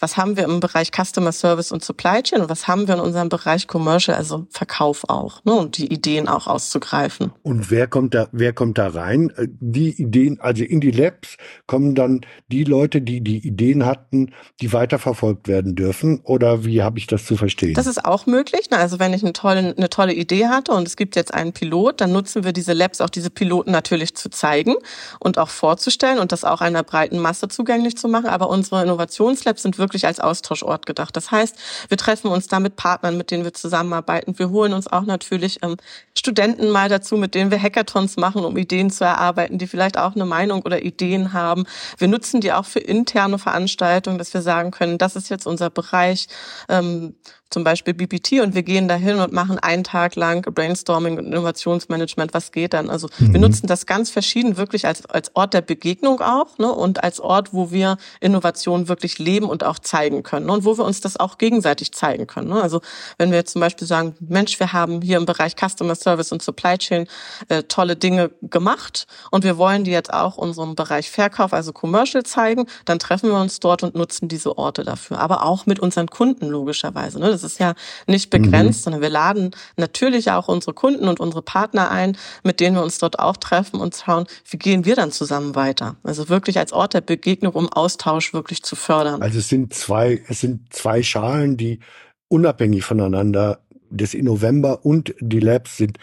was 0.00 0.16
haben 0.16 0.36
wir 0.36 0.44
im 0.44 0.60
Bereich 0.60 0.90
Customer 0.90 1.32
Service 1.32 1.72
und 1.72 1.84
Supply 1.84 2.22
Chain 2.22 2.42
und 2.42 2.50
was 2.50 2.68
haben 2.68 2.86
wir 2.88 2.94
in 2.94 3.00
unserem 3.00 3.28
Bereich 3.28 3.66
Commercial, 3.66 4.16
also 4.16 4.46
Verkauf 4.50 5.04
auch, 5.08 5.44
ne, 5.44 5.54
und 5.54 5.78
die 5.78 5.92
Ideen 5.92 6.28
auch 6.28 6.46
auszugreifen. 6.46 7.32
Und 7.42 7.70
wer 7.70 7.86
kommt 7.86 8.14
da, 8.14 8.28
wer 8.32 8.52
kommt 8.52 8.78
da 8.78 8.88
rein? 8.88 9.30
Äh, 9.36 9.48
die 9.48 9.90
Ideen, 10.00 10.40
also 10.40 10.64
in 10.64 10.80
die 10.80 10.90
Labs 10.90 11.36
kommen 11.66 11.94
dann 11.94 12.20
die 12.48 12.64
Leute, 12.64 13.00
die 13.00 13.22
die 13.22 13.46
Ideen 13.46 13.86
hatten, 13.86 14.32
die 14.60 14.72
weiterverfolgt 14.72 15.48
werden 15.48 15.74
dürfen 15.74 16.20
oder 16.24 16.64
wie 16.64 16.82
habe 16.82 16.98
ich 16.98 17.06
das 17.06 17.24
zu 17.24 17.36
verstehen? 17.36 17.74
Das 17.74 17.86
ist 17.86 18.04
auch 18.04 18.26
möglich. 18.26 18.70
Ne? 18.70 18.78
Also 18.78 18.98
wenn 18.98 19.12
ich 19.14 19.22
eine 19.22 19.32
tolle, 19.32 19.74
eine 19.76 19.90
tolle 19.90 20.14
Idee 20.14 20.46
hatte 20.46 20.72
und 20.72 20.86
es 20.86 20.96
gibt 20.96 21.16
jetzt 21.16 21.32
einen 21.32 21.52
Pilot, 21.52 22.00
dann 22.00 22.12
nutzen 22.12 22.44
wir 22.44 22.52
diese 22.52 22.72
Labs, 22.72 23.00
auch 23.00 23.10
diese 23.10 23.30
Piloten 23.30 23.70
natürlich 23.70 24.14
zu 24.14 24.30
zeigen 24.30 24.74
und 25.20 25.38
auch 25.38 25.48
vorzustellen 25.48 26.18
und 26.18 26.32
das 26.32 26.44
auch 26.44 26.60
einer 26.60 26.82
breiten 26.82 27.18
Masse 27.18 27.48
zugänglich 27.48 27.96
zu 27.96 28.08
machen. 28.08 28.26
Aber 28.26 28.48
unsere 28.50 28.82
Innovationslabs 28.82 29.62
sind 29.62 29.78
wirklich 29.78 29.85
wirklich 29.86 30.06
als 30.06 30.20
Austauschort 30.20 30.84
gedacht. 30.84 31.16
Das 31.16 31.30
heißt, 31.30 31.56
wir 31.88 31.96
treffen 31.96 32.28
uns 32.28 32.48
da 32.48 32.60
mit 32.60 32.76
Partnern, 32.76 33.16
mit 33.16 33.30
denen 33.30 33.44
wir 33.44 33.54
zusammenarbeiten. 33.54 34.38
Wir 34.38 34.50
holen 34.50 34.72
uns 34.72 34.86
auch 34.86 35.02
natürlich 35.02 35.62
ähm, 35.62 35.76
Studenten 36.18 36.70
mal 36.70 36.88
dazu, 36.88 37.16
mit 37.16 37.34
denen 37.34 37.50
wir 37.50 37.62
Hackathons 37.62 38.16
machen, 38.16 38.44
um 38.44 38.56
Ideen 38.56 38.90
zu 38.90 39.04
erarbeiten, 39.04 39.58
die 39.58 39.66
vielleicht 39.66 39.98
auch 39.98 40.14
eine 40.14 40.26
Meinung 40.26 40.62
oder 40.62 40.82
Ideen 40.82 41.32
haben. 41.32 41.64
Wir 41.98 42.08
nutzen 42.08 42.40
die 42.40 42.52
auch 42.52 42.66
für 42.66 42.80
interne 42.80 43.38
Veranstaltungen, 43.38 44.18
dass 44.18 44.34
wir 44.34 44.42
sagen 44.42 44.72
können, 44.72 44.98
das 44.98 45.14
ist 45.14 45.28
jetzt 45.28 45.46
unser 45.46 45.70
Bereich. 45.70 46.26
Ähm, 46.68 47.14
zum 47.50 47.62
Beispiel 47.62 47.94
BPT 47.94 48.40
und 48.42 48.54
wir 48.54 48.64
gehen 48.64 48.88
dahin 48.88 49.18
und 49.18 49.32
machen 49.32 49.58
einen 49.58 49.84
Tag 49.84 50.16
lang 50.16 50.42
Brainstorming 50.42 51.16
und 51.16 51.26
Innovationsmanagement, 51.26 52.34
was 52.34 52.50
geht 52.50 52.72
dann? 52.72 52.90
Also 52.90 53.08
mhm. 53.18 53.34
wir 53.34 53.40
nutzen 53.40 53.68
das 53.68 53.86
ganz 53.86 54.10
verschieden 54.10 54.56
wirklich 54.56 54.86
als, 54.86 55.06
als 55.06 55.30
Ort 55.34 55.54
der 55.54 55.60
Begegnung 55.60 56.20
auch 56.20 56.58
ne? 56.58 56.72
und 56.72 57.04
als 57.04 57.20
Ort, 57.20 57.54
wo 57.54 57.70
wir 57.70 57.98
Innovation 58.20 58.88
wirklich 58.88 59.18
leben 59.18 59.48
und 59.48 59.62
auch 59.62 59.78
zeigen 59.78 60.24
können 60.24 60.46
ne? 60.46 60.52
und 60.52 60.64
wo 60.64 60.76
wir 60.76 60.84
uns 60.84 61.00
das 61.00 61.18
auch 61.18 61.38
gegenseitig 61.38 61.92
zeigen 61.92 62.26
können. 62.26 62.48
Ne? 62.48 62.60
Also 62.60 62.80
wenn 63.16 63.30
wir 63.30 63.44
zum 63.44 63.60
Beispiel 63.60 63.86
sagen, 63.86 64.16
Mensch, 64.18 64.58
wir 64.58 64.72
haben 64.72 65.00
hier 65.00 65.16
im 65.16 65.26
Bereich 65.26 65.54
Customer 65.54 65.94
Service 65.94 66.32
und 66.32 66.42
Supply 66.42 66.78
Chain 66.78 67.06
äh, 67.48 67.62
tolle 67.62 67.94
Dinge 67.94 68.32
gemacht 68.42 69.06
und 69.30 69.44
wir 69.44 69.56
wollen 69.56 69.84
die 69.84 69.92
jetzt 69.92 70.12
auch 70.12 70.36
unserem 70.36 70.74
Bereich 70.74 71.10
Verkauf, 71.12 71.52
also 71.52 71.72
Commercial 71.72 72.24
zeigen, 72.24 72.66
dann 72.86 72.98
treffen 72.98 73.30
wir 73.30 73.40
uns 73.40 73.60
dort 73.60 73.84
und 73.84 73.94
nutzen 73.94 74.26
diese 74.26 74.58
Orte 74.58 74.82
dafür. 74.82 75.20
Aber 75.20 75.44
auch 75.44 75.66
mit 75.66 75.78
unseren 75.78 76.08
Kunden 76.08 76.46
logischerweise. 76.46 77.20
Ne? 77.20 77.35
Das 77.42 77.52
ist 77.52 77.60
ja 77.60 77.74
nicht 78.06 78.30
begrenzt, 78.30 78.80
mhm. 78.80 78.82
sondern 78.84 79.02
wir 79.02 79.10
laden 79.10 79.50
natürlich 79.76 80.30
auch 80.30 80.48
unsere 80.48 80.74
Kunden 80.74 81.08
und 81.08 81.20
unsere 81.20 81.42
Partner 81.42 81.90
ein, 81.90 82.16
mit 82.42 82.60
denen 82.60 82.76
wir 82.76 82.82
uns 82.82 82.98
dort 82.98 83.18
auch 83.18 83.36
treffen 83.36 83.80
und 83.80 83.94
schauen, 83.94 84.26
wie 84.48 84.56
gehen 84.56 84.84
wir 84.84 84.96
dann 84.96 85.12
zusammen 85.12 85.54
weiter. 85.54 85.96
Also 86.02 86.28
wirklich 86.28 86.58
als 86.58 86.72
Ort 86.72 86.94
der 86.94 87.00
Begegnung, 87.00 87.52
um 87.52 87.72
Austausch 87.72 88.32
wirklich 88.32 88.62
zu 88.62 88.76
fördern. 88.76 89.22
Also 89.22 89.38
es 89.38 89.48
sind 89.48 89.74
zwei, 89.74 90.22
es 90.28 90.40
sind 90.40 90.72
zwei 90.72 91.02
Schalen, 91.02 91.56
die 91.56 91.80
unabhängig 92.28 92.84
voneinander, 92.84 93.60
das 93.90 94.14
Innovember 94.14 94.84
und 94.84 95.14
die 95.20 95.40
Labs 95.40 95.76
sind 95.76 95.98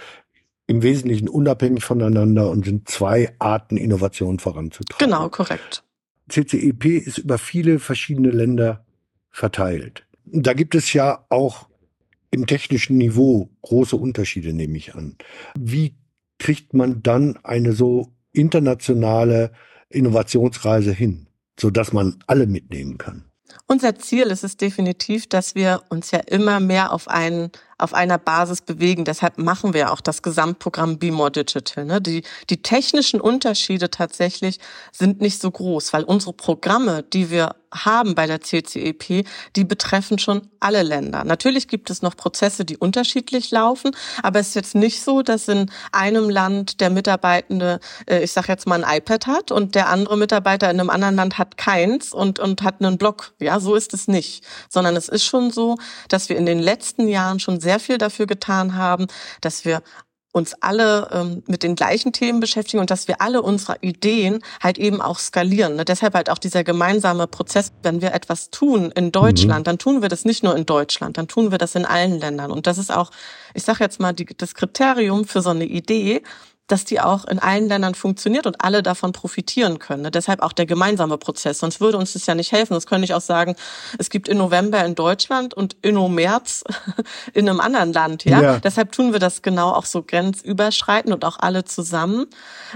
im 0.67 0.81
Wesentlichen 0.81 1.27
unabhängig 1.27 1.83
voneinander 1.83 2.49
und 2.49 2.65
sind 2.65 2.89
zwei 2.89 3.33
Arten, 3.39 3.77
Innovation 3.77 4.39
voranzutreiben. 4.39 5.05
Genau, 5.05 5.29
korrekt. 5.29 5.83
CCEP 6.29 6.85
ist 6.85 7.17
über 7.17 7.37
viele 7.37 7.79
verschiedene 7.79 8.29
Länder 8.29 8.85
verteilt. 9.29 10.05
Da 10.25 10.53
gibt 10.53 10.75
es 10.75 10.93
ja 10.93 11.25
auch 11.29 11.67
im 12.31 12.47
technischen 12.47 12.97
Niveau 12.97 13.49
große 13.61 13.95
Unterschiede, 13.95 14.53
nehme 14.53 14.77
ich 14.77 14.95
an. 14.95 15.17
Wie 15.57 15.95
kriegt 16.39 16.73
man 16.73 17.03
dann 17.03 17.37
eine 17.43 17.73
so 17.73 18.11
internationale 18.31 19.51
Innovationsreise 19.89 20.91
hin, 20.91 21.27
sodass 21.59 21.93
man 21.93 22.19
alle 22.27 22.47
mitnehmen 22.47 22.97
kann? 22.97 23.25
Unser 23.67 23.95
Ziel 23.95 24.23
ist 24.23 24.43
es 24.43 24.57
definitiv, 24.57 25.27
dass 25.27 25.55
wir 25.55 25.83
uns 25.89 26.11
ja 26.11 26.19
immer 26.19 26.59
mehr 26.59 26.91
auf 26.91 27.07
einen 27.07 27.51
auf 27.77 27.93
einer 27.93 28.17
Basis 28.17 28.61
bewegen. 28.61 29.03
Deshalb 29.03 29.37
machen 29.37 29.73
wir 29.73 29.91
auch 29.91 29.99
das 29.99 30.21
Gesamtprogramm 30.21 30.99
Be 30.99 31.11
More 31.11 31.31
Digital. 31.31 31.85
Ne? 31.85 32.01
Die, 32.01 32.23
die 32.49 32.61
technischen 32.61 33.19
Unterschiede 33.19 33.89
tatsächlich 33.89 34.59
sind 34.91 35.21
nicht 35.21 35.41
so 35.41 35.51
groß, 35.51 35.91
weil 35.91 36.03
unsere 36.03 36.33
Programme, 36.33 37.03
die 37.03 37.29
wir 37.29 37.55
haben 37.73 38.15
bei 38.15 38.27
der 38.27 38.41
CCEP, 38.41 39.25
die 39.55 39.63
betreffen 39.63 40.19
schon 40.19 40.49
alle 40.59 40.83
Länder. 40.83 41.23
Natürlich 41.23 41.67
gibt 41.67 41.89
es 41.89 42.01
noch 42.01 42.15
Prozesse, 42.15 42.65
die 42.65 42.77
unterschiedlich 42.77 43.51
laufen, 43.51 43.91
aber 44.21 44.39
es 44.39 44.49
ist 44.49 44.55
jetzt 44.55 44.75
nicht 44.75 45.01
so, 45.01 45.21
dass 45.21 45.47
in 45.47 45.69
einem 45.91 46.29
Land 46.29 46.79
der 46.79 46.89
Mitarbeitende, 46.89 47.79
äh, 48.07 48.23
ich 48.23 48.31
sage 48.31 48.47
jetzt 48.49 48.67
mal 48.67 48.83
ein 48.83 48.97
iPad 48.97 49.27
hat 49.27 49.51
und 49.51 49.75
der 49.75 49.89
andere 49.89 50.17
Mitarbeiter 50.17 50.69
in 50.69 50.79
einem 50.79 50.89
anderen 50.89 51.15
Land 51.15 51.37
hat 51.37 51.57
keins 51.57 52.13
und, 52.13 52.39
und 52.39 52.61
hat 52.61 52.81
einen 52.81 52.97
Blog. 52.97 53.33
Ja, 53.39 53.59
so 53.59 53.75
ist 53.75 53.93
es 53.93 54.07
nicht. 54.07 54.45
Sondern 54.69 54.95
es 54.95 55.09
ist 55.09 55.23
schon 55.23 55.51
so, 55.51 55.77
dass 56.09 56.29
wir 56.29 56.37
in 56.37 56.45
den 56.45 56.59
letzten 56.59 57.07
Jahren 57.07 57.39
schon 57.39 57.59
sehr 57.59 57.79
viel 57.79 57.97
dafür 57.97 58.27
getan 58.27 58.75
haben, 58.75 59.07
dass 59.41 59.65
wir 59.65 59.81
uns 60.33 60.55
alle 60.61 61.09
ähm, 61.11 61.43
mit 61.47 61.61
den 61.61 61.75
gleichen 61.75 62.11
Themen 62.11 62.39
beschäftigen 62.39 62.81
und 62.81 62.89
dass 62.89 63.07
wir 63.07 63.21
alle 63.21 63.43
unsere 63.43 63.77
Ideen 63.81 64.39
halt 64.61 64.79
eben 64.79 64.99
auch 64.99 65.19
skalieren. 65.19 65.75
Ne? 65.75 65.85
Deshalb 65.85 66.15
halt 66.15 66.29
auch 66.31 66.39
dieser 66.39 66.63
gemeinsame 66.63 67.27
Prozess, 67.27 67.71
wenn 67.83 68.01
wir 68.01 68.13
etwas 68.13 68.49
tun 68.49 68.91
in 68.95 69.11
Deutschland, 69.11 69.59
mhm. 69.59 69.63
dann 69.63 69.77
tun 69.77 70.01
wir 70.01 70.09
das 70.09 70.25
nicht 70.25 70.43
nur 70.43 70.57
in 70.57 70.65
Deutschland, 70.65 71.19
dann 71.19 71.27
tun 71.27 71.51
wir 71.51 71.59
das 71.59 71.75
in 71.75 71.85
allen 71.85 72.19
Ländern. 72.19 72.51
Und 72.51 72.65
das 72.65 72.79
ist 72.79 72.91
auch, 72.91 73.11
ich 73.53 73.63
sage 73.63 73.83
jetzt 73.83 73.99
mal, 73.99 74.11
die, 74.11 74.25
das 74.25 74.55
Kriterium 74.55 75.25
für 75.25 75.43
so 75.43 75.51
eine 75.51 75.65
Idee, 75.65 76.23
dass 76.67 76.85
die 76.85 77.01
auch 77.01 77.25
in 77.25 77.39
allen 77.39 77.67
Ländern 77.67 77.95
funktioniert 77.95 78.47
und 78.47 78.63
alle 78.63 78.83
davon 78.83 79.11
profitieren 79.11 79.79
können. 79.79 80.03
Ne? 80.03 80.11
Deshalb 80.11 80.41
auch 80.41 80.53
der 80.53 80.65
gemeinsame 80.65 81.17
Prozess. 81.17 81.59
Sonst 81.59 81.81
würde 81.81 81.97
uns 81.97 82.13
das 82.13 82.25
ja 82.25 82.35
nicht 82.35 82.51
helfen. 82.51 82.73
Das 82.73 82.85
könnte 82.85 83.05
ich 83.05 83.13
auch 83.13 83.21
sagen, 83.21 83.55
es 83.97 84.09
gibt 84.09 84.27
Inno 84.27 84.43
November 84.43 84.85
in 84.85 84.95
Deutschland 84.95 85.53
und 85.53 85.75
Inno 85.81 86.09
März 86.09 86.63
in 87.33 87.49
einem 87.49 87.59
anderen 87.59 87.93
Land. 87.93 88.25
Ja? 88.25 88.41
ja? 88.41 88.59
Deshalb 88.59 88.91
tun 88.91 89.13
wir 89.13 89.19
das 89.19 89.41
genau 89.41 89.71
auch 89.71 89.85
so 89.85 90.03
grenzüberschreitend 90.03 91.13
und 91.13 91.25
auch 91.25 91.39
alle 91.39 91.63
zusammen, 91.65 92.27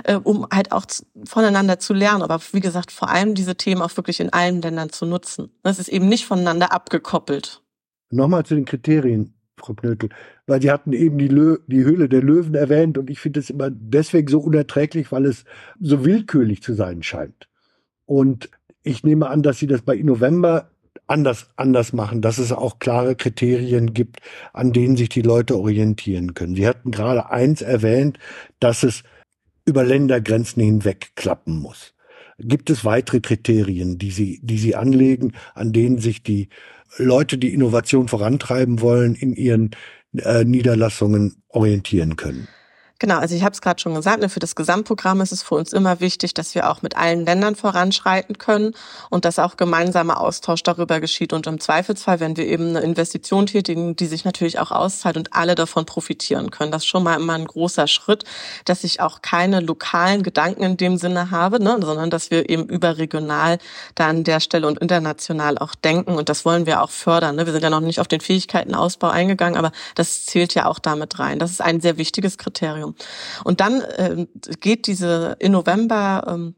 äh, 0.04 0.16
um 0.16 0.48
halt 0.52 0.72
auch 0.72 0.86
voneinander 1.26 1.80
zu 1.80 1.94
lernen. 1.94 2.24
Aber 2.24 2.40
wie 2.52 2.60
gesagt, 2.60 2.92
vor 2.92 3.10
allem 3.10 3.36
diese 3.36 3.56
Themen 3.56 3.82
auch 3.82 3.96
wirklich 3.98 4.20
in 4.20 4.32
allen 4.32 4.62
Ländern 4.62 4.90
zu 4.90 5.06
nutzen. 5.06 5.52
Das 5.64 5.80
ist 5.80 5.90
eben 5.90 6.08
nicht 6.08 6.26
voneinander 6.26 6.72
abgekoppelt. 6.72 7.62
Nochmal 8.10 8.46
zu 8.46 8.56
den 8.56 8.66
Kriterien. 8.66 9.37
Frau 9.58 9.74
Knötel, 9.74 10.10
weil 10.46 10.62
Sie 10.62 10.72
hatten 10.72 10.94
eben 10.94 11.18
die, 11.18 11.28
Lö 11.28 11.58
die 11.68 11.84
Höhle 11.84 12.08
der 12.08 12.22
Löwen 12.22 12.56
erwähnt 12.56 12.98
und 12.98 13.10
ich 13.10 13.20
finde 13.20 13.40
es 13.40 13.50
immer 13.50 13.70
deswegen 13.72 14.28
so 14.28 14.40
unerträglich, 14.40 15.12
weil 15.12 15.26
es 15.26 15.46
so 15.80 16.06
willkürlich 16.06 16.62
zu 16.62 16.74
sein 16.74 17.04
scheint. 17.04 17.48
Und 18.06 18.50
ich 18.84 19.04
nehme 19.04 19.28
an, 19.28 19.42
dass 19.42 19.58
Sie 19.60 19.68
das 19.68 19.82
bei 19.82 19.96
Innovember 19.96 20.70
anders, 21.08 21.50
anders 21.56 21.94
machen, 21.94 22.22
dass 22.22 22.38
es 22.38 22.52
auch 22.52 22.80
klare 22.80 23.16
Kriterien 23.16 23.94
gibt, 23.94 24.20
an 24.54 24.74
denen 24.74 24.98
sich 24.98 25.10
die 25.10 25.22
Leute 25.22 25.58
orientieren 25.58 26.34
können. 26.34 26.56
Sie 26.56 26.68
hatten 26.68 26.92
gerade 26.92 27.30
eins 27.30 27.62
erwähnt, 27.62 28.20
dass 28.60 28.84
es 28.84 29.04
über 29.66 29.84
Ländergrenzen 29.84 30.62
hinweg 30.64 31.12
klappen 31.16 31.60
muss. 31.60 31.94
Gibt 32.40 32.70
es 32.70 32.86
weitere 32.86 33.20
Kriterien, 33.20 33.98
die 33.98 34.12
Sie, 34.12 34.40
die 34.44 34.60
Sie 34.60 34.76
anlegen, 34.76 35.34
an 35.56 35.74
denen 35.74 35.98
sich 35.98 36.22
die 36.22 36.50
Leute, 36.98 37.38
die 37.38 37.54
Innovation 37.54 38.08
vorantreiben 38.08 38.82
wollen, 38.82 39.16
in 39.16 39.34
ihren 39.34 39.72
äh, 40.16 40.44
Niederlassungen 40.46 41.44
orientieren 41.50 42.16
können. 42.16 42.48
Genau, 43.00 43.20
also 43.20 43.36
ich 43.36 43.44
habe 43.44 43.54
es 43.54 43.62
gerade 43.62 43.80
schon 43.80 43.94
gesagt, 43.94 44.22
ne, 44.22 44.30
für 44.30 44.40
das 44.40 44.56
Gesamtprogramm 44.56 45.22
ist 45.22 45.32
es 45.32 45.44
für 45.44 45.54
uns 45.54 45.72
immer 45.72 46.00
wichtig, 46.00 46.34
dass 46.34 46.56
wir 46.56 46.68
auch 46.68 46.82
mit 46.82 46.98
allen 46.98 47.26
Ländern 47.26 47.56
voranschreiten 47.56 48.40
können 48.40 48.74
und 49.12 49.24
dass 49.24 49.38
auch 49.38 49.56
gemeinsamer 49.56 50.20
Austausch 50.20 50.64
darüber 50.64 51.00
geschieht. 51.00 51.32
Und 51.32 51.46
im 51.46 51.60
Zweifelsfall, 51.60 52.20
wenn 52.20 52.38
wir 52.38 52.48
eben 52.48 52.70
eine 52.70 52.80
Investition 52.80 53.46
tätigen, 53.46 53.96
die 53.96 54.08
sich 54.08 54.26
natürlich 54.26 54.58
auch 54.58 54.72
auszahlt 54.72 55.16
und 55.16 55.34
alle 55.34 55.54
davon 55.54 55.86
profitieren 55.86 56.50
können. 56.50 56.72
Das 56.72 56.84
ist 56.84 56.88
schon 56.88 57.04
mal 57.04 57.20
immer 57.20 57.34
ein 57.34 57.46
großer 57.46 57.86
Schritt, 57.86 58.24
dass 58.66 58.84
ich 58.84 59.00
auch 59.00 59.22
keine 59.22 59.60
lokalen 59.60 60.24
Gedanken 60.24 60.64
in 60.64 60.78
dem 60.78 60.98
Sinne 60.98 61.30
habe, 61.30 61.62
ne, 61.62 61.78
sondern 61.80 62.10
dass 62.10 62.32
wir 62.32 62.50
eben 62.50 62.66
überregional 62.66 63.60
da 63.94 64.08
an 64.08 64.24
der 64.24 64.40
Stelle 64.40 64.66
und 64.66 64.80
international 64.80 65.60
auch 65.60 65.76
denken. 65.76 66.16
Und 66.16 66.30
das 66.30 66.46
wollen 66.46 66.66
wir 66.66 66.82
auch 66.82 66.90
fördern. 66.90 67.36
Ne. 67.36 67.46
Wir 67.46 67.54
sind 67.54 67.62
ja 67.62 67.70
noch 67.70 67.80
nicht 67.80 68.00
auf 68.00 68.08
den 68.08 68.22
Fähigkeitenausbau 68.22 69.10
eingegangen, 69.10 69.56
aber 69.56 69.72
das 69.94 70.26
zählt 70.26 70.56
ja 70.56 70.66
auch 70.66 70.80
damit 70.80 71.20
rein. 71.20 71.38
Das 71.38 71.52
ist 71.52 71.62
ein 71.62 71.80
sehr 71.80 71.98
wichtiges 71.98 72.40
Kriterium. 72.40 72.87
Und 73.44 73.60
dann 73.60 73.82
äh, 73.82 74.28
geht 74.60 74.88
diese 74.88 75.36
in 75.40 75.52
November 75.52 76.24
ähm, 76.28 76.56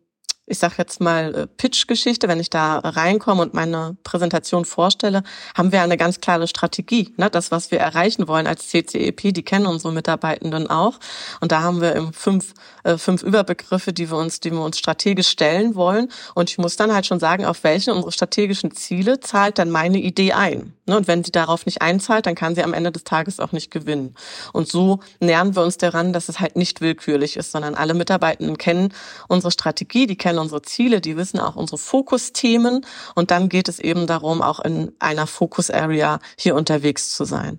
ich 0.49 0.59
sage 0.59 0.75
jetzt 0.77 0.99
mal, 0.99 1.35
äh, 1.35 1.47
Pitch-Geschichte, 1.47 2.27
wenn 2.27 2.39
ich 2.39 2.49
da 2.49 2.79
reinkomme 2.79 3.41
und 3.41 3.53
meine 3.53 3.95
Präsentation 4.03 4.65
vorstelle, 4.65 5.23
haben 5.55 5.71
wir 5.71 5.81
eine 5.81 5.97
ganz 5.97 6.19
klare 6.19 6.47
Strategie. 6.47 7.13
Ne? 7.17 7.29
Das, 7.29 7.51
was 7.51 7.71
wir 7.71 7.79
erreichen 7.79 8.27
wollen 8.27 8.47
als 8.47 8.67
CCEP, 8.67 9.33
die 9.33 9.43
kennen 9.43 9.67
unsere 9.67 9.93
Mitarbeitenden 9.93 10.69
auch. 10.69 10.99
Und 11.39 11.51
da 11.51 11.61
haben 11.61 11.81
wir 11.81 12.11
fünf, 12.13 12.53
äh, 12.83 12.97
fünf 12.97 13.23
Überbegriffe, 13.23 13.93
die 13.93 14.09
wir 14.09 14.17
uns, 14.17 14.39
die 14.39 14.51
wir 14.51 14.61
uns 14.61 14.79
strategisch 14.79 15.27
stellen 15.27 15.75
wollen. 15.75 16.09
Und 16.33 16.49
ich 16.49 16.57
muss 16.57 16.75
dann 16.75 16.93
halt 16.93 17.05
schon 17.05 17.19
sagen, 17.19 17.45
auf 17.45 17.63
welche 17.63 17.93
unsere 17.93 18.11
strategischen 18.11 18.71
Ziele 18.71 19.19
zahlt 19.19 19.59
dann 19.59 19.69
meine 19.69 19.99
Idee 19.99 20.33
ein. 20.33 20.73
Ne? 20.89 20.97
Und 20.97 21.07
wenn 21.07 21.23
sie 21.23 21.31
darauf 21.31 21.65
nicht 21.65 21.81
einzahlt, 21.81 22.25
dann 22.25 22.35
kann 22.35 22.55
sie 22.55 22.63
am 22.63 22.73
Ende 22.73 22.91
des 22.91 23.03
Tages 23.03 23.39
auch 23.39 23.51
nicht 23.51 23.71
gewinnen. 23.71 24.15
Und 24.51 24.67
so 24.67 24.99
nähern 25.19 25.55
wir 25.55 25.61
uns 25.61 25.77
daran, 25.77 26.11
dass 26.11 26.27
es 26.27 26.39
halt 26.39 26.55
nicht 26.55 26.81
willkürlich 26.81 27.37
ist, 27.37 27.51
sondern 27.51 27.75
alle 27.75 27.93
Mitarbeitenden 27.93 28.57
kennen 28.57 28.93
unsere 29.27 29.51
Strategie, 29.51 30.07
die 30.07 30.17
kennen 30.39 30.43
unsere 30.43 30.62
Ziele, 30.62 31.01
die 31.01 31.17
wissen 31.17 31.39
auch 31.39 31.55
unsere 31.55 31.77
Fokusthemen 31.77 32.86
und 33.15 33.31
dann 33.31 33.50
geht 33.50 33.69
es 33.69 33.79
eben 33.79 34.08
darum, 34.08 34.41
auch 34.41 34.60
in 34.60 34.91
einer 35.00 35.27
Focus 35.27 35.69
Area 35.69 36.19
hier 36.38 36.55
unterwegs 36.55 37.15
zu 37.15 37.25
sein. 37.25 37.58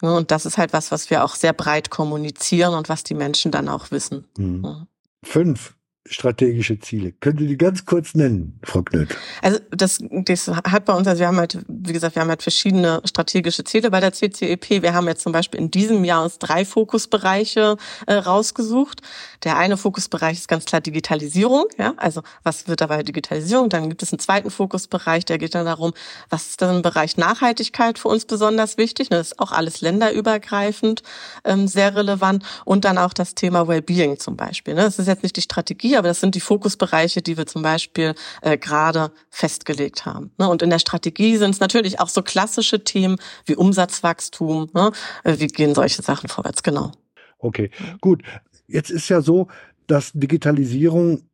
Und 0.00 0.30
das 0.30 0.46
ist 0.46 0.58
halt 0.58 0.72
was, 0.72 0.90
was 0.90 1.10
wir 1.10 1.24
auch 1.24 1.34
sehr 1.34 1.52
breit 1.52 1.90
kommunizieren 1.90 2.74
und 2.74 2.88
was 2.88 3.04
die 3.04 3.14
Menschen 3.14 3.50
dann 3.50 3.68
auch 3.68 3.90
wissen. 3.90 4.26
Mhm. 4.36 4.86
Fünf 5.22 5.74
strategische 6.06 6.78
Ziele. 6.78 7.12
Können 7.12 7.38
Sie 7.38 7.46
die 7.46 7.56
ganz 7.56 7.86
kurz 7.86 8.14
nennen, 8.14 8.58
Frau 8.62 8.82
Knöth? 8.82 9.16
Also 9.40 9.58
das, 9.70 9.98
das 10.10 10.48
hat 10.48 10.84
bei 10.84 10.92
uns, 10.92 11.08
also 11.08 11.20
wir 11.20 11.28
haben 11.28 11.38
halt, 11.38 11.58
wie 11.66 11.94
gesagt, 11.94 12.14
wir 12.14 12.20
haben 12.20 12.28
halt 12.28 12.42
verschiedene 12.42 13.00
strategische 13.04 13.64
Ziele 13.64 13.90
bei 13.90 14.00
der 14.00 14.12
CCEP. 14.12 14.82
Wir 14.82 14.92
haben 14.92 15.08
jetzt 15.08 15.22
zum 15.22 15.32
Beispiel 15.32 15.60
in 15.60 15.70
diesem 15.70 16.04
Jahr 16.04 16.22
uns 16.22 16.38
drei 16.38 16.66
Fokusbereiche 16.66 17.76
äh, 18.06 18.14
rausgesucht. 18.14 19.00
Der 19.44 19.56
eine 19.56 19.78
Fokusbereich 19.78 20.38
ist 20.38 20.48
ganz 20.48 20.66
klar 20.66 20.82
Digitalisierung. 20.82 21.66
Ja, 21.78 21.94
also 21.96 22.22
was 22.42 22.68
wird 22.68 22.82
dabei 22.82 23.02
Digitalisierung? 23.02 23.70
Dann 23.70 23.88
gibt 23.88 24.02
es 24.02 24.12
einen 24.12 24.18
zweiten 24.18 24.50
Fokusbereich, 24.50 25.24
der 25.24 25.38
geht 25.38 25.54
dann 25.54 25.64
darum, 25.64 25.94
was 26.28 26.48
ist 26.48 26.60
dann 26.60 26.76
im 26.76 26.82
Bereich 26.82 27.16
Nachhaltigkeit 27.16 27.98
für 27.98 28.08
uns 28.08 28.26
besonders 28.26 28.76
wichtig? 28.76 29.08
Das 29.08 29.28
ist 29.28 29.38
auch 29.38 29.52
alles 29.52 29.80
länderübergreifend 29.80 31.02
ähm, 31.44 31.66
sehr 31.66 31.96
relevant. 31.96 32.44
Und 32.66 32.84
dann 32.84 32.98
auch 32.98 33.14
das 33.14 33.34
Thema 33.34 33.66
Wellbeing 33.68 34.18
zum 34.18 34.36
Beispiel. 34.36 34.74
Ne? 34.74 34.82
Das 34.82 34.98
ist 34.98 35.06
jetzt 35.06 35.22
nicht 35.22 35.36
die 35.36 35.42
Strategie, 35.42 35.93
aber 35.96 36.08
das 36.08 36.20
sind 36.20 36.34
die 36.34 36.40
Fokusbereiche, 36.40 37.22
die 37.22 37.36
wir 37.36 37.46
zum 37.46 37.62
Beispiel 37.62 38.14
äh, 38.42 38.58
gerade 38.58 39.12
festgelegt 39.30 40.06
haben. 40.06 40.32
Ne? 40.38 40.48
Und 40.48 40.62
in 40.62 40.70
der 40.70 40.78
Strategie 40.78 41.36
sind 41.36 41.50
es 41.50 41.60
natürlich 41.60 42.00
auch 42.00 42.08
so 42.08 42.22
klassische 42.22 42.84
Themen 42.84 43.16
wie 43.46 43.56
Umsatzwachstum. 43.56 44.70
Ne? 44.74 44.92
Äh, 45.24 45.38
wie 45.38 45.46
gehen 45.46 45.74
solche 45.74 46.02
Sachen 46.02 46.28
vorwärts? 46.28 46.62
Genau. 46.62 46.92
Okay, 47.38 47.70
gut. 48.00 48.22
Jetzt 48.66 48.90
ist 48.90 49.08
ja 49.08 49.20
so, 49.20 49.48
dass 49.86 50.12
Digitalisierung 50.14 51.28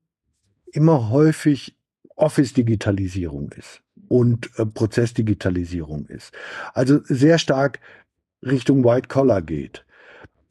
immer 0.73 1.11
häufig 1.11 1.77
Office-Digitalisierung 2.17 3.53
ist 3.53 3.83
und 4.09 4.51
äh, 4.59 4.67
Prozessdigitalisierung 4.67 6.07
ist. 6.07 6.33
Also 6.75 7.01
sehr 7.05 7.39
stark 7.39 7.81
Richtung 8.43 8.85
White 8.85 9.09
Collar 9.09 9.43
geht. 9.43 9.85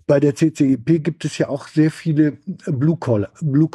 Bei 0.09 0.19
der 0.19 0.33
CCEP 0.33 1.03
gibt 1.03 1.23
es 1.23 1.37
ja 1.37 1.49
auch 1.49 1.67
sehr 1.67 1.91
viele 1.91 2.39
Blue 2.65 2.97
Collar, 2.97 3.29
Blue. 3.41 3.69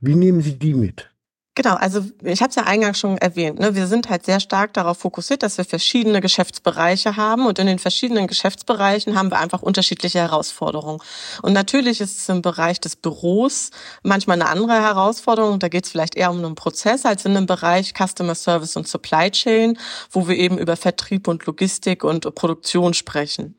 Wie 0.00 0.14
nehmen 0.14 0.40
Sie 0.40 0.58
die 0.58 0.72
mit? 0.72 1.10
Genau, 1.54 1.74
also 1.74 2.02
ich 2.22 2.40
habe 2.40 2.48
es 2.48 2.56
ja 2.56 2.62
eingangs 2.62 2.98
schon 2.98 3.18
erwähnt. 3.18 3.58
Ne? 3.58 3.74
Wir 3.74 3.86
sind 3.86 4.08
halt 4.08 4.24
sehr 4.24 4.40
stark 4.40 4.72
darauf 4.72 4.96
fokussiert, 4.96 5.42
dass 5.42 5.58
wir 5.58 5.66
verschiedene 5.66 6.22
Geschäftsbereiche 6.22 7.16
haben 7.16 7.44
und 7.44 7.58
in 7.58 7.66
den 7.66 7.78
verschiedenen 7.78 8.28
Geschäftsbereichen 8.28 9.14
haben 9.14 9.30
wir 9.30 9.38
einfach 9.38 9.60
unterschiedliche 9.60 10.20
Herausforderungen. 10.20 11.00
Und 11.42 11.52
natürlich 11.52 12.00
ist 12.00 12.16
es 12.16 12.28
im 12.30 12.40
Bereich 12.40 12.80
des 12.80 12.96
Büros 12.96 13.70
manchmal 14.02 14.40
eine 14.40 14.48
andere 14.48 14.80
Herausforderung. 14.80 15.58
Da 15.58 15.68
geht 15.68 15.84
es 15.84 15.90
vielleicht 15.90 16.14
eher 16.14 16.30
um 16.30 16.42
einen 16.42 16.54
Prozess 16.54 17.04
als 17.04 17.26
in 17.26 17.36
einem 17.36 17.44
Bereich 17.44 17.92
Customer 17.92 18.34
Service 18.34 18.74
und 18.76 18.88
Supply 18.88 19.30
Chain, 19.30 19.78
wo 20.10 20.28
wir 20.28 20.36
eben 20.36 20.56
über 20.56 20.76
Vertrieb 20.76 21.28
und 21.28 21.44
Logistik 21.44 22.04
und 22.04 22.34
Produktion 22.34 22.94
sprechen. 22.94 23.54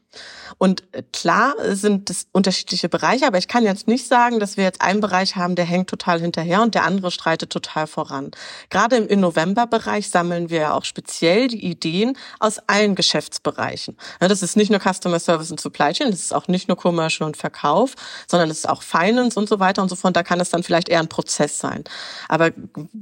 Und 0.57 0.83
äh, 0.93 1.03
klar 1.13 1.53
sind 1.73 2.09
es 2.09 2.27
unterschiedliche 2.31 2.89
Bereiche, 2.89 3.27
aber 3.27 3.37
ich 3.37 3.47
kann 3.47 3.63
jetzt 3.63 3.87
nicht 3.87 4.07
sagen, 4.07 4.39
dass 4.39 4.57
wir 4.57 4.63
jetzt 4.63 4.81
einen 4.81 5.01
Bereich 5.01 5.35
haben, 5.35 5.55
der 5.55 5.65
hängt 5.65 5.89
total 5.89 6.19
hinterher 6.21 6.61
und 6.61 6.75
der 6.75 6.83
andere 6.83 7.11
streitet 7.11 7.51
total 7.51 7.87
voran. 7.87 8.31
Gerade 8.69 8.95
im 8.97 9.07
Innovember-Bereich 9.07 10.09
sammeln 10.09 10.49
wir 10.49 10.59
ja 10.59 10.73
auch 10.73 10.85
speziell 10.85 11.47
die 11.47 11.65
Ideen 11.65 12.17
aus 12.39 12.59
allen 12.67 12.95
Geschäftsbereichen. 12.95 13.97
Das 14.19 14.41
ist 14.41 14.55
nicht 14.57 14.69
nur 14.69 14.79
Customer 14.79 15.19
Service 15.19 15.51
und 15.51 15.59
Supply 15.59 15.93
Chain, 15.93 16.11
das 16.11 16.21
ist 16.21 16.33
auch 16.33 16.47
nicht 16.47 16.67
nur 16.67 16.77
Commercial 16.77 17.27
und 17.27 17.37
Verkauf, 17.37 17.95
sondern 18.27 18.49
es 18.49 18.59
ist 18.59 18.69
auch 18.69 18.81
Finance 18.81 19.37
und 19.37 19.49
so 19.49 19.59
weiter 19.59 19.81
und 19.81 19.89
so 19.89 19.95
fort. 19.95 20.15
Da 20.15 20.23
kann 20.23 20.39
es 20.39 20.49
dann 20.49 20.63
vielleicht 20.63 20.89
eher 20.89 20.99
ein 20.99 21.09
Prozess 21.09 21.59
sein. 21.59 21.83
Aber 22.29 22.51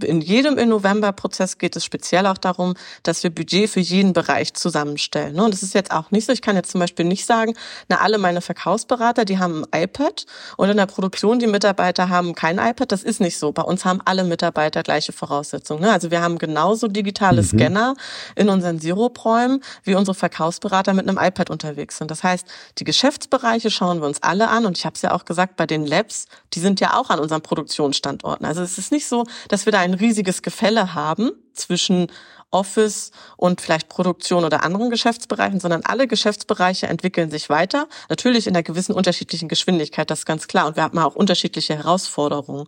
in 0.03 0.21
jedem 0.21 0.57
Innovember-Prozess 0.57 1.57
geht 1.57 1.75
es 1.75 1.85
speziell 1.85 2.25
auch 2.27 2.37
darum, 2.37 2.75
dass 3.03 3.23
wir 3.23 3.29
Budget 3.29 3.69
für 3.69 3.79
jeden 3.79 4.13
Bereich 4.13 4.53
zusammenstellen. 4.53 5.39
Und 5.39 5.53
das 5.53 5.63
ist 5.63 5.73
jetzt 5.73 5.91
auch 5.91 6.11
nicht 6.11 6.25
so, 6.25 6.33
ich 6.33 6.41
kann 6.41 6.55
jetzt 6.55 6.71
zum 6.71 6.79
Beispiel 6.79 6.94
nicht 7.03 7.25
sagen, 7.25 7.53
na, 7.89 7.97
alle 7.97 8.17
meine 8.17 8.41
Verkaufsberater, 8.41 9.25
die 9.25 9.39
haben 9.39 9.65
ein 9.71 9.83
iPad 9.83 10.25
und 10.57 10.69
in 10.69 10.77
der 10.77 10.85
Produktion, 10.85 11.39
die 11.39 11.47
Mitarbeiter 11.47 12.09
haben 12.09 12.35
kein 12.35 12.57
iPad. 12.57 12.91
Das 12.91 13.03
ist 13.03 13.21
nicht 13.21 13.37
so. 13.37 13.51
Bei 13.51 13.61
uns 13.61 13.85
haben 13.85 14.01
alle 14.05 14.23
Mitarbeiter 14.23 14.83
gleiche 14.83 15.11
Voraussetzungen. 15.11 15.81
Ne? 15.81 15.91
Also 15.91 16.11
wir 16.11 16.21
haben 16.21 16.37
genauso 16.37 16.87
digitale 16.87 17.41
mhm. 17.41 17.47
Scanner 17.47 17.95
in 18.35 18.49
unseren 18.49 18.79
Siropräumen, 18.79 19.61
wie 19.83 19.95
unsere 19.95 20.15
Verkaufsberater 20.15 20.93
mit 20.93 21.07
einem 21.07 21.17
iPad 21.21 21.49
unterwegs 21.49 21.97
sind. 21.97 22.11
Das 22.11 22.23
heißt, 22.23 22.47
die 22.77 22.83
Geschäftsbereiche 22.83 23.69
schauen 23.69 23.99
wir 23.99 24.07
uns 24.07 24.23
alle 24.23 24.49
an 24.49 24.65
und 24.65 24.77
ich 24.77 24.85
habe 24.85 24.95
es 24.95 25.01
ja 25.01 25.11
auch 25.11 25.25
gesagt, 25.25 25.55
bei 25.55 25.65
den 25.65 25.85
Labs, 25.85 26.27
die 26.53 26.59
sind 26.59 26.79
ja 26.79 26.97
auch 26.97 27.09
an 27.09 27.19
unseren 27.19 27.41
Produktionsstandorten. 27.41 28.45
Also 28.45 28.61
es 28.61 28.77
ist 28.77 28.91
nicht 28.91 29.07
so, 29.07 29.25
dass 29.49 29.65
wir 29.65 29.71
da 29.71 29.79
ein 29.79 29.93
riesiges 29.93 30.41
Gefälle 30.41 30.93
haben 30.93 31.31
zwischen 31.53 32.07
Office 32.55 33.11
und 33.35 33.59
vielleicht 33.59 33.89
Produktion 33.89 34.45
oder 34.45 34.63
anderen 34.63 34.89
Geschäftsbereichen, 34.89 35.59
sondern 35.59 35.81
alle 35.83 36.07
Geschäftsbereiche 36.07 36.87
entwickeln 36.87 37.29
sich 37.29 37.49
weiter. 37.49 37.87
Natürlich 38.09 38.47
in 38.47 38.55
einer 38.55 38.63
gewissen 38.63 38.93
unterschiedlichen 38.93 39.49
Geschwindigkeit, 39.49 40.09
das 40.09 40.19
ist 40.19 40.25
ganz 40.25 40.47
klar. 40.47 40.67
Und 40.67 40.77
wir 40.77 40.83
haben 40.83 40.97
auch 40.97 41.15
unterschiedliche 41.15 41.75
Herausforderungen. 41.75 42.65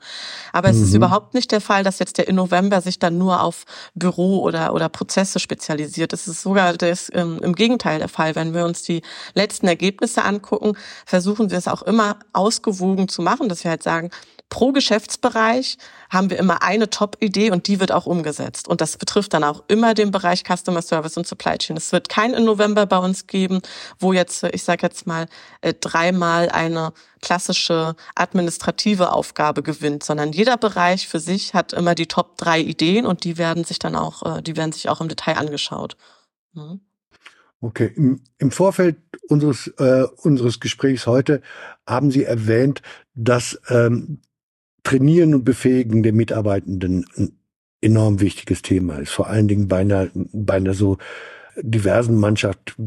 Aber 0.51 0.69
es 0.69 0.77
ist 0.77 0.89
mhm. 0.89 0.97
überhaupt 0.97 1.33
nicht 1.33 1.51
der 1.51 1.61
Fall, 1.61 1.83
dass 1.83 1.99
jetzt 1.99 2.17
der 2.17 2.27
Innovember 2.27 2.81
sich 2.81 2.99
dann 2.99 3.17
nur 3.17 3.41
auf 3.41 3.63
Büro 3.95 4.41
oder, 4.41 4.73
oder 4.73 4.89
Prozesse 4.89 5.39
spezialisiert. 5.39 6.11
Es 6.11 6.27
ist 6.27 6.41
sogar 6.41 6.73
das, 6.73 7.09
ähm, 7.13 7.39
im 7.41 7.55
Gegenteil 7.55 7.99
der 7.99 8.09
Fall. 8.09 8.35
Wenn 8.35 8.53
wir 8.53 8.65
uns 8.65 8.83
die 8.83 9.01
letzten 9.35 9.67
Ergebnisse 9.67 10.25
angucken, 10.25 10.77
versuchen 11.05 11.49
wir 11.49 11.57
es 11.57 11.69
auch 11.69 11.81
immer 11.83 12.17
ausgewogen 12.33 13.07
zu 13.07 13.21
machen, 13.21 13.47
dass 13.47 13.63
wir 13.63 13.71
halt 13.71 13.83
sagen, 13.83 14.09
pro 14.49 14.71
Geschäftsbereich 14.71 15.77
haben 16.09 16.29
wir 16.29 16.37
immer 16.37 16.63
eine 16.63 16.89
Top-Idee 16.89 17.51
und 17.51 17.67
die 17.67 17.79
wird 17.79 17.91
auch 17.91 18.05
umgesetzt. 18.05 18.67
Und 18.67 18.81
das 18.81 18.97
betrifft 18.97 19.33
dann 19.33 19.43
auch 19.43 19.63
immer 19.67 19.93
den 19.93 20.11
Bereich 20.11 20.43
Customer 20.43 20.81
Service 20.81 21.17
und 21.17 21.27
Supply 21.27 21.57
Chain. 21.57 21.77
Es 21.77 21.91
wird 21.91 22.09
kein 22.09 22.31
November 22.31 22.85
bei 22.85 22.97
uns 22.97 23.27
geben, 23.27 23.61
wo 23.99 24.13
jetzt, 24.13 24.43
ich 24.43 24.63
sage 24.63 24.85
jetzt 24.85 25.05
mal, 25.05 25.27
äh, 25.61 25.73
dreimal 25.73 26.49
eine 26.49 26.93
klassische 27.21 27.95
administrative 28.15 29.11
Aufgabe 29.11 29.63
gewinnt, 29.63 30.03
sondern 30.03 30.31
jeder 30.31 30.57
Bereich 30.57 31.07
für 31.07 31.19
sich 31.19 31.53
hat 31.53 31.73
immer 31.73 31.95
die 31.95 32.07
Top 32.07 32.37
drei 32.37 32.59
Ideen 32.61 33.05
und 33.05 33.23
die 33.23 33.37
werden 33.37 33.63
sich 33.63 33.79
dann 33.79 33.95
auch, 33.95 34.37
äh, 34.37 34.41
die 34.41 34.55
werden 34.55 34.71
sich 34.71 34.87
auch 34.89 35.01
im 35.01 35.09
Detail 35.09 35.37
angeschaut. 35.37 35.97
Mhm. 36.53 36.81
Okay, 37.59 37.91
Im, 37.95 38.21
im 38.37 38.51
Vorfeld 38.51 38.97
unseres, 39.29 39.67
äh, 39.79 40.05
unseres 40.17 40.59
Gesprächs 40.59 41.07
heute 41.07 41.41
haben 41.87 42.11
Sie 42.11 42.23
erwähnt, 42.23 42.83
dass 43.15 43.59
ähm, 43.69 44.21
Trainieren 44.87 45.35
und 45.35 45.43
Befähigen 45.43 46.01
der 46.01 46.13
Mitarbeitenden 46.13 47.05
ein 47.17 47.33
enorm 47.81 48.21
wichtiges 48.21 48.61
Thema 48.61 48.99
ist. 48.99 49.11
Vor 49.11 49.27
allen 49.27 49.49
Dingen 49.49 49.67
bei 49.67 49.79
einer, 49.79 50.07
bei 50.13 50.53
einer 50.53 50.73
so 50.73 50.97
diversen 51.57 52.15
Mannschaft, 52.15 52.77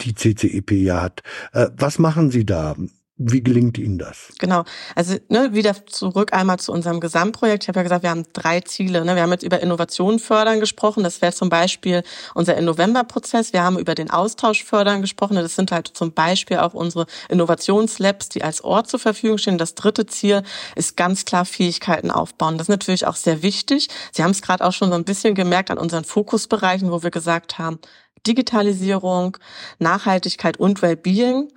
die 0.00 0.14
CCEP 0.14 0.70
ja 0.72 1.02
hat. 1.02 1.22
Äh, 1.52 1.68
was 1.76 1.98
machen 1.98 2.30
Sie 2.30 2.46
da? 2.46 2.76
Wie 3.20 3.42
gelingt 3.42 3.78
Ihnen 3.78 3.98
das? 3.98 4.32
Genau. 4.38 4.62
Also 4.94 5.16
ne, 5.28 5.52
wieder 5.52 5.74
zurück 5.86 6.32
einmal 6.32 6.60
zu 6.60 6.70
unserem 6.70 7.00
Gesamtprojekt. 7.00 7.64
Ich 7.64 7.68
habe 7.68 7.80
ja 7.80 7.82
gesagt, 7.82 8.04
wir 8.04 8.10
haben 8.10 8.22
drei 8.32 8.60
Ziele. 8.60 9.04
Ne? 9.04 9.16
Wir 9.16 9.22
haben 9.22 9.32
jetzt 9.32 9.42
über 9.42 9.58
Innovation 9.60 10.20
fördern 10.20 10.60
gesprochen. 10.60 11.02
Das 11.02 11.20
wäre 11.20 11.32
zum 11.32 11.48
Beispiel 11.48 12.04
unser 12.34 12.56
Innovember-Prozess. 12.56 13.52
Wir 13.52 13.64
haben 13.64 13.76
über 13.76 13.96
den 13.96 14.08
Austausch 14.10 14.62
fördern 14.62 15.00
gesprochen. 15.00 15.34
Das 15.34 15.56
sind 15.56 15.72
halt 15.72 15.88
zum 15.88 16.12
Beispiel 16.12 16.58
auch 16.58 16.74
unsere 16.74 17.06
Innovationslabs, 17.28 18.28
die 18.28 18.44
als 18.44 18.62
Ort 18.62 18.88
zur 18.88 19.00
Verfügung 19.00 19.38
stehen. 19.38 19.58
Das 19.58 19.74
dritte 19.74 20.06
Ziel 20.06 20.44
ist 20.76 20.96
ganz 20.96 21.24
klar 21.24 21.44
Fähigkeiten 21.44 22.12
aufbauen. 22.12 22.56
Das 22.56 22.66
ist 22.66 22.70
natürlich 22.70 23.04
auch 23.04 23.16
sehr 23.16 23.42
wichtig. 23.42 23.88
Sie 24.12 24.22
haben 24.22 24.30
es 24.30 24.42
gerade 24.42 24.64
auch 24.64 24.72
schon 24.72 24.90
so 24.90 24.94
ein 24.94 25.04
bisschen 25.04 25.34
gemerkt 25.34 25.72
an 25.72 25.78
unseren 25.78 26.04
Fokusbereichen, 26.04 26.92
wo 26.92 27.02
wir 27.02 27.10
gesagt 27.10 27.58
haben, 27.58 27.80
Digitalisierung, 28.26 29.36
Nachhaltigkeit 29.78 30.56
und 30.58 30.82
Wellbeing 30.82 31.48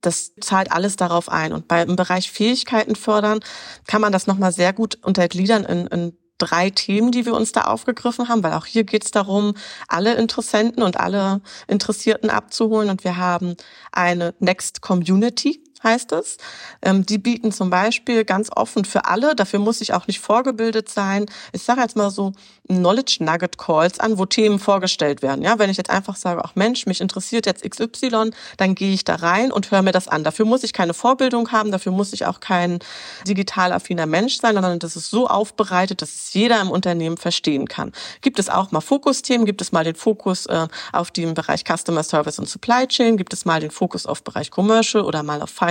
das 0.00 0.32
zahlt 0.40 0.72
alles 0.72 0.96
darauf 0.96 1.28
ein. 1.28 1.52
Und 1.52 1.68
beim 1.68 1.96
Bereich 1.96 2.30
Fähigkeiten 2.30 2.96
fördern 2.96 3.40
kann 3.86 4.00
man 4.00 4.12
das 4.12 4.26
nochmal 4.26 4.52
sehr 4.52 4.72
gut 4.72 4.98
untergliedern 5.02 5.64
in, 5.64 5.86
in 5.88 6.18
drei 6.38 6.70
Themen, 6.70 7.12
die 7.12 7.26
wir 7.26 7.34
uns 7.34 7.52
da 7.52 7.62
aufgegriffen 7.62 8.28
haben, 8.28 8.42
weil 8.42 8.54
auch 8.54 8.66
hier 8.66 8.84
geht 8.84 9.04
es 9.04 9.10
darum, 9.10 9.54
alle 9.88 10.14
Interessenten 10.14 10.82
und 10.82 10.98
alle 10.98 11.42
Interessierten 11.68 12.30
abzuholen. 12.30 12.90
Und 12.90 13.04
wir 13.04 13.16
haben 13.16 13.56
eine 13.92 14.34
Next 14.40 14.80
Community 14.80 15.62
heißt 15.82 16.12
es. 16.12 16.36
Ähm, 16.82 17.06
die 17.06 17.18
bieten 17.18 17.52
zum 17.52 17.70
Beispiel 17.70 18.24
ganz 18.24 18.50
offen 18.54 18.84
für 18.84 19.06
alle, 19.06 19.34
dafür 19.34 19.58
muss 19.58 19.80
ich 19.80 19.92
auch 19.94 20.06
nicht 20.06 20.20
vorgebildet 20.20 20.88
sein. 20.88 21.26
Ich 21.52 21.62
sage 21.62 21.80
jetzt 21.80 21.96
mal 21.96 22.10
so 22.10 22.32
Knowledge 22.68 23.18
Nugget 23.20 23.58
Calls 23.58 23.98
an, 23.98 24.18
wo 24.18 24.26
Themen 24.26 24.58
vorgestellt 24.58 25.22
werden. 25.22 25.42
Ja, 25.42 25.58
wenn 25.58 25.70
ich 25.70 25.76
jetzt 25.76 25.90
einfach 25.90 26.16
sage, 26.16 26.42
ach 26.44 26.54
Mensch, 26.54 26.86
mich 26.86 27.00
interessiert 27.00 27.46
jetzt 27.46 27.68
XY, 27.68 28.30
dann 28.56 28.74
gehe 28.74 28.92
ich 28.92 29.04
da 29.04 29.16
rein 29.16 29.50
und 29.50 29.70
höre 29.70 29.82
mir 29.82 29.92
das 29.92 30.06
an. 30.06 30.22
Dafür 30.22 30.44
muss 30.44 30.62
ich 30.62 30.72
keine 30.72 30.94
Vorbildung 30.94 31.50
haben, 31.50 31.72
dafür 31.72 31.92
muss 31.92 32.12
ich 32.12 32.26
auch 32.26 32.40
kein 32.40 32.78
digital 33.26 33.72
affiner 33.72 34.06
Mensch 34.06 34.38
sein, 34.38 34.54
sondern 34.54 34.78
das 34.78 34.96
ist 34.96 35.10
so 35.10 35.26
aufbereitet, 35.26 36.02
dass 36.02 36.14
es 36.14 36.34
jeder 36.34 36.60
im 36.60 36.70
Unternehmen 36.70 37.16
verstehen 37.16 37.66
kann. 37.66 37.92
Gibt 38.20 38.38
es 38.38 38.48
auch 38.48 38.70
mal 38.70 38.80
Fokusthemen? 38.80 39.46
Gibt 39.46 39.62
es 39.62 39.72
mal 39.72 39.84
den 39.84 39.96
Fokus 39.96 40.46
äh, 40.46 40.68
auf 40.92 41.10
den 41.10 41.34
Bereich 41.34 41.64
Customer 41.64 42.02
Service 42.02 42.38
und 42.38 42.48
Supply 42.48 42.86
Chain? 42.86 43.16
Gibt 43.16 43.32
es 43.32 43.44
mal 43.44 43.60
den 43.60 43.70
Fokus 43.70 44.06
auf 44.06 44.22
Bereich 44.22 44.50
Commercial 44.50 45.04
oder 45.04 45.22
mal 45.22 45.42
auf 45.42 45.50
Finance? 45.50 45.69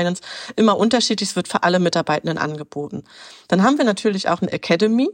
Immer 0.56 0.78
unterschiedlich. 0.78 1.30
Es 1.30 1.36
wird 1.36 1.48
für 1.48 1.64
alle 1.64 1.80
Mitarbeitenden 1.80 2.38
angeboten. 2.38 3.04
Dann 3.48 3.64
haben 3.64 3.78
wir 3.78 3.86
natürlich 3.86 4.30
auch 4.30 4.42
eine 4.42 4.52
Academy 4.52 5.10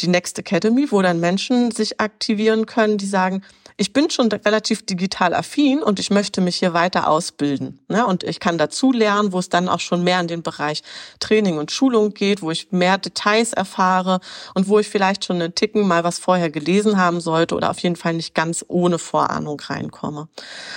die 0.00 0.08
Next 0.08 0.38
Academy, 0.38 0.90
wo 0.90 1.02
dann 1.02 1.20
Menschen 1.20 1.70
sich 1.70 2.00
aktivieren 2.00 2.66
können, 2.66 2.98
die 2.98 3.06
sagen, 3.06 3.42
ich 3.80 3.92
bin 3.92 4.10
schon 4.10 4.30
relativ 4.30 4.84
digital 4.84 5.32
affin 5.32 5.84
und 5.84 6.00
ich 6.00 6.10
möchte 6.10 6.40
mich 6.40 6.56
hier 6.56 6.74
weiter 6.74 7.08
ausbilden. 7.08 7.78
Ne? 7.86 8.04
Und 8.04 8.24
ich 8.24 8.40
kann 8.40 8.58
dazu 8.58 8.90
lernen, 8.90 9.32
wo 9.32 9.38
es 9.38 9.50
dann 9.50 9.68
auch 9.68 9.78
schon 9.78 10.02
mehr 10.02 10.18
in 10.20 10.26
den 10.26 10.42
Bereich 10.42 10.82
Training 11.20 11.58
und 11.58 11.70
Schulung 11.70 12.12
geht, 12.12 12.42
wo 12.42 12.50
ich 12.50 12.72
mehr 12.72 12.98
Details 12.98 13.52
erfahre 13.52 14.18
und 14.54 14.66
wo 14.66 14.80
ich 14.80 14.88
vielleicht 14.88 15.24
schon 15.24 15.40
einen 15.40 15.54
Ticken 15.54 15.86
mal 15.86 16.02
was 16.02 16.18
vorher 16.18 16.50
gelesen 16.50 16.98
haben 16.98 17.20
sollte 17.20 17.54
oder 17.54 17.70
auf 17.70 17.78
jeden 17.78 17.94
Fall 17.94 18.14
nicht 18.14 18.34
ganz 18.34 18.64
ohne 18.66 18.98
Vorahnung 18.98 19.60
reinkomme. 19.60 20.28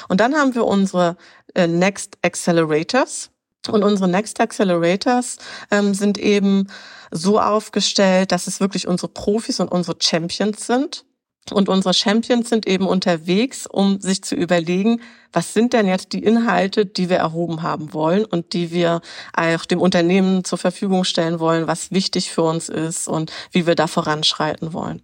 Und 0.07 0.21
dann 0.21 0.35
haben 0.35 0.53
wir 0.53 0.65
unsere 0.65 1.17
äh, 1.55 1.65
Next 1.65 2.19
Accelerators. 2.21 3.31
Und 3.67 3.83
unsere 3.83 4.09
Next 4.09 4.39
Accelerators 4.39 5.37
ähm, 5.71 5.95
sind 5.95 6.19
eben 6.19 6.67
so 7.09 7.39
aufgestellt, 7.39 8.31
dass 8.31 8.45
es 8.45 8.59
wirklich 8.59 8.87
unsere 8.87 9.11
Profis 9.11 9.59
und 9.59 9.71
unsere 9.71 9.97
Champions 9.99 10.67
sind. 10.67 11.03
Und 11.51 11.69
unsere 11.69 11.93
Champions 11.93 12.49
sind 12.49 12.67
eben 12.67 12.87
unterwegs, 12.87 13.65
um 13.67 13.99
sich 13.99 14.23
zu 14.23 14.35
überlegen, 14.35 15.01
was 15.33 15.53
sind 15.53 15.73
denn 15.73 15.87
jetzt 15.87 16.13
die 16.13 16.23
Inhalte, 16.23 16.85
die 16.85 17.09
wir 17.09 17.17
erhoben 17.17 17.61
haben 17.61 17.93
wollen 17.93 18.25
und 18.25 18.53
die 18.53 18.71
wir 18.71 19.01
auch 19.33 19.65
dem 19.65 19.79
Unternehmen 19.79 20.43
zur 20.43 20.57
Verfügung 20.57 21.03
stellen 21.03 21.39
wollen, 21.39 21.67
was 21.67 21.91
wichtig 21.91 22.31
für 22.31 22.43
uns 22.43 22.69
ist 22.69 23.07
und 23.07 23.31
wie 23.51 23.65
wir 23.65 23.75
da 23.75 23.87
voranschreiten 23.87 24.73
wollen. 24.73 25.01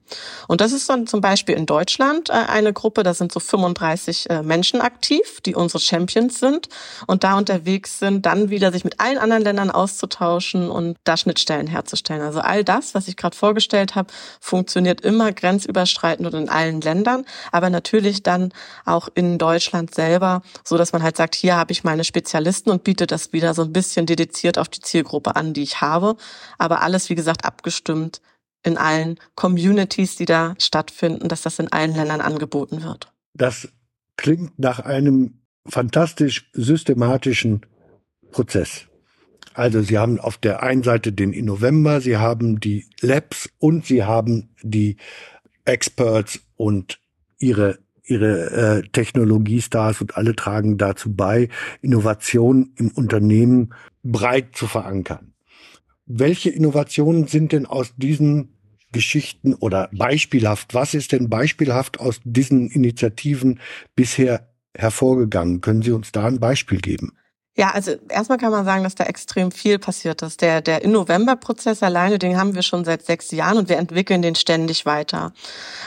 Und 0.47 0.61
das 0.61 0.71
ist 0.71 0.89
dann 0.89 1.07
zum 1.07 1.21
Beispiel 1.21 1.55
in 1.55 1.65
Deutschland 1.65 2.29
äh, 2.29 2.33
eine 2.33 2.73
Gruppe, 2.73 3.03
da 3.03 3.13
sind 3.13 3.31
so 3.31 3.39
35 3.39 4.29
äh, 4.29 4.43
Menschen 4.43 4.81
aktiv, 4.81 5.41
die 5.41 5.55
unsere 5.55 5.79
Champions 5.79 6.39
sind 6.39 6.67
und 7.05 7.23
da 7.23 7.37
unterwegs 7.37 7.99
sind, 7.99 8.25
dann 8.25 8.49
wieder 8.49 8.71
sich 8.71 8.83
mit 8.83 8.99
allen 8.99 9.17
anderen 9.17 9.43
Ländern 9.43 9.71
auszutauschen 9.71 10.69
und 10.69 10.97
da 11.03 11.17
Schnittstellen 11.17 11.67
herzustellen. 11.67 12.21
Also 12.21 12.39
all 12.39 12.63
das, 12.63 12.95
was 12.95 13.07
ich 13.07 13.15
gerade 13.15 13.35
vorgestellt 13.35 13.95
habe, 13.95 14.09
funktioniert 14.39 15.01
immer 15.01 15.31
grenzüberschreitend 15.31 16.27
und 16.27 16.39
in 16.39 16.49
allen 16.49 16.81
Ländern, 16.81 17.25
aber 17.51 17.69
natürlich 17.69 18.23
dann 18.23 18.51
auch 18.85 19.07
in 19.13 19.37
Deutschland 19.37 19.93
selbst 19.95 20.16
selber, 20.17 20.41
so 20.63 20.77
dass 20.77 20.93
man 20.93 21.03
halt 21.03 21.17
sagt, 21.17 21.35
hier 21.35 21.55
habe 21.55 21.71
ich 21.71 21.83
meine 21.83 22.03
Spezialisten 22.03 22.71
und 22.71 22.83
biete 22.83 23.07
das 23.07 23.33
wieder 23.33 23.53
so 23.53 23.63
ein 23.63 23.73
bisschen 23.73 24.05
dediziert 24.05 24.57
auf 24.57 24.67
die 24.69 24.81
Zielgruppe 24.81 25.35
an, 25.35 25.53
die 25.53 25.63
ich 25.63 25.81
habe. 25.81 26.15
Aber 26.57 26.81
alles, 26.81 27.09
wie 27.09 27.15
gesagt, 27.15 27.45
abgestimmt 27.45 28.21
in 28.63 28.77
allen 28.77 29.19
Communities, 29.35 30.15
die 30.15 30.25
da 30.25 30.55
stattfinden, 30.59 31.27
dass 31.27 31.43
das 31.43 31.59
in 31.59 31.71
allen 31.71 31.93
Ländern 31.93 32.21
angeboten 32.21 32.83
wird. 32.83 33.11
Das 33.33 33.69
klingt 34.17 34.57
nach 34.57 34.79
einem 34.79 35.41
fantastisch 35.67 36.49
systematischen 36.53 37.65
Prozess. 38.31 38.85
Also 39.53 39.81
Sie 39.81 39.97
haben 39.97 40.19
auf 40.19 40.37
der 40.37 40.63
einen 40.63 40.83
Seite 40.83 41.11
den 41.11 41.33
Innovember, 41.33 42.01
Sie 42.01 42.17
haben 42.17 42.59
die 42.59 42.85
Labs 43.01 43.49
und 43.59 43.85
Sie 43.85 44.03
haben 44.03 44.49
die 44.61 44.97
Experts 45.65 46.39
und 46.55 46.99
ihre 47.39 47.79
ihre 48.07 48.51
äh, 48.51 48.87
Technologiestars 48.89 50.01
und 50.01 50.17
alle 50.17 50.35
tragen 50.35 50.77
dazu 50.77 51.13
bei, 51.13 51.49
Innovation 51.81 52.71
im 52.77 52.89
Unternehmen 52.89 53.73
breit 54.03 54.55
zu 54.55 54.67
verankern. 54.67 55.33
Welche 56.05 56.49
Innovationen 56.49 57.27
sind 57.27 57.51
denn 57.51 57.65
aus 57.65 57.93
diesen 57.97 58.57
Geschichten 58.93 59.53
oder 59.53 59.89
beispielhaft, 59.91 60.73
was 60.73 60.93
ist 60.93 61.11
denn 61.11 61.29
beispielhaft 61.29 61.99
aus 61.99 62.21
diesen 62.23 62.69
Initiativen 62.69 63.59
bisher 63.95 64.49
hervorgegangen? 64.73 65.59
Können 65.61 65.81
Sie 65.81 65.91
uns 65.91 66.11
da 66.11 66.25
ein 66.25 66.39
Beispiel 66.39 66.79
geben? 66.79 67.11
Ja, 67.59 67.71
also 67.71 67.93
erstmal 68.09 68.37
kann 68.37 68.51
man 68.51 68.65
sagen, 68.65 68.83
dass 68.83 68.93
da 68.93 69.05
extrem 69.05 69.51
viel 69.51 69.79
passiert 69.79 70.21
ist. 70.21 70.41
Der, 70.41 70.61
der 70.61 70.83
In-November-Prozess 70.83 71.81
alleine, 71.81 72.19
den 72.19 72.37
haben 72.37 72.53
wir 72.53 72.61
schon 72.61 72.85
seit 72.85 73.03
sechs 73.03 73.31
Jahren 73.31 73.57
und 73.57 73.67
wir 73.67 73.77
entwickeln 73.77 74.21
den 74.21 74.35
ständig 74.35 74.85
weiter. 74.85 75.33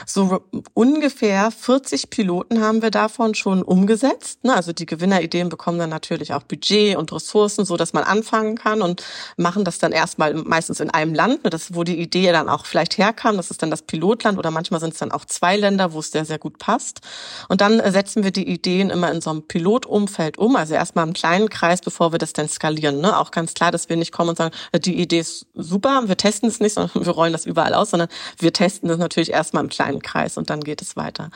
So 0.05 0.41
ungefähr 0.73 1.49
40 1.49 2.09
Piloten 2.09 2.61
haben 2.61 2.81
wir 2.81 2.91
davon 2.91 3.35
schon 3.35 3.63
umgesetzt. 3.63 4.43
Ne? 4.43 4.53
Also 4.53 4.73
die 4.73 4.85
Gewinnerideen 4.85 5.47
bekommen 5.47 5.79
dann 5.79 5.89
natürlich 5.89 6.33
auch 6.33 6.43
Budget 6.43 6.97
und 6.97 7.13
Ressourcen, 7.13 7.63
so 7.63 7.77
dass 7.77 7.93
man 7.93 8.03
anfangen 8.03 8.57
kann 8.57 8.81
und 8.81 9.01
machen 9.37 9.63
das 9.63 9.79
dann 9.79 9.93
erstmal 9.93 10.33
meistens 10.33 10.81
in 10.81 10.89
einem 10.89 11.13
Land, 11.13 11.45
ne? 11.45 11.49
das, 11.49 11.73
wo 11.73 11.85
die 11.85 12.01
Idee 12.01 12.33
dann 12.33 12.49
auch 12.49 12.65
vielleicht 12.65 12.97
herkam. 12.97 13.37
Das 13.37 13.49
ist 13.49 13.63
dann 13.63 13.71
das 13.71 13.83
Pilotland 13.83 14.37
oder 14.37 14.51
manchmal 14.51 14.81
sind 14.81 14.91
es 14.91 14.99
dann 14.99 15.13
auch 15.13 15.23
zwei 15.23 15.55
Länder, 15.55 15.93
wo 15.93 15.99
es 15.99 16.11
sehr, 16.11 16.25
sehr 16.25 16.37
gut 16.37 16.57
passt. 16.57 16.99
Und 17.47 17.61
dann 17.61 17.81
setzen 17.93 18.25
wir 18.25 18.31
die 18.31 18.49
Ideen 18.49 18.89
immer 18.89 19.09
in 19.09 19.21
so 19.21 19.29
einem 19.29 19.43
Pilotumfeld 19.43 20.37
um. 20.37 20.57
Also 20.57 20.73
erstmal 20.73 21.07
im 21.07 21.13
kleinen 21.13 21.47
Kreis, 21.61 21.79
bevor 21.81 22.11
wir 22.11 22.17
das 22.17 22.33
dann 22.33 22.49
skalieren. 22.49 23.01
Ne? 23.01 23.15
Auch 23.15 23.29
ganz 23.29 23.53
klar, 23.53 23.71
dass 23.71 23.87
wir 23.87 23.95
nicht 23.95 24.11
kommen 24.11 24.31
und 24.31 24.37
sagen, 24.37 24.53
äh, 24.71 24.79
die 24.79 24.99
Idee 24.99 25.19
ist 25.19 25.45
super, 25.53 26.07
wir 26.07 26.17
testen 26.17 26.49
es 26.49 26.59
nicht, 26.59 26.73
sondern 26.75 27.05
wir 27.05 27.11
rollen 27.11 27.33
das 27.33 27.45
überall 27.45 27.75
aus, 27.75 27.91
sondern 27.91 28.09
wir 28.39 28.51
testen 28.51 28.89
das 28.89 28.97
natürlich 28.97 29.29
erstmal 29.29 29.63
im 29.63 29.69
kleinen 29.69 30.01
Kreis 30.01 30.37
und 30.37 30.49
dann 30.49 30.61
geht 30.61 30.81
es 30.81 30.95
weiter. 30.95 31.29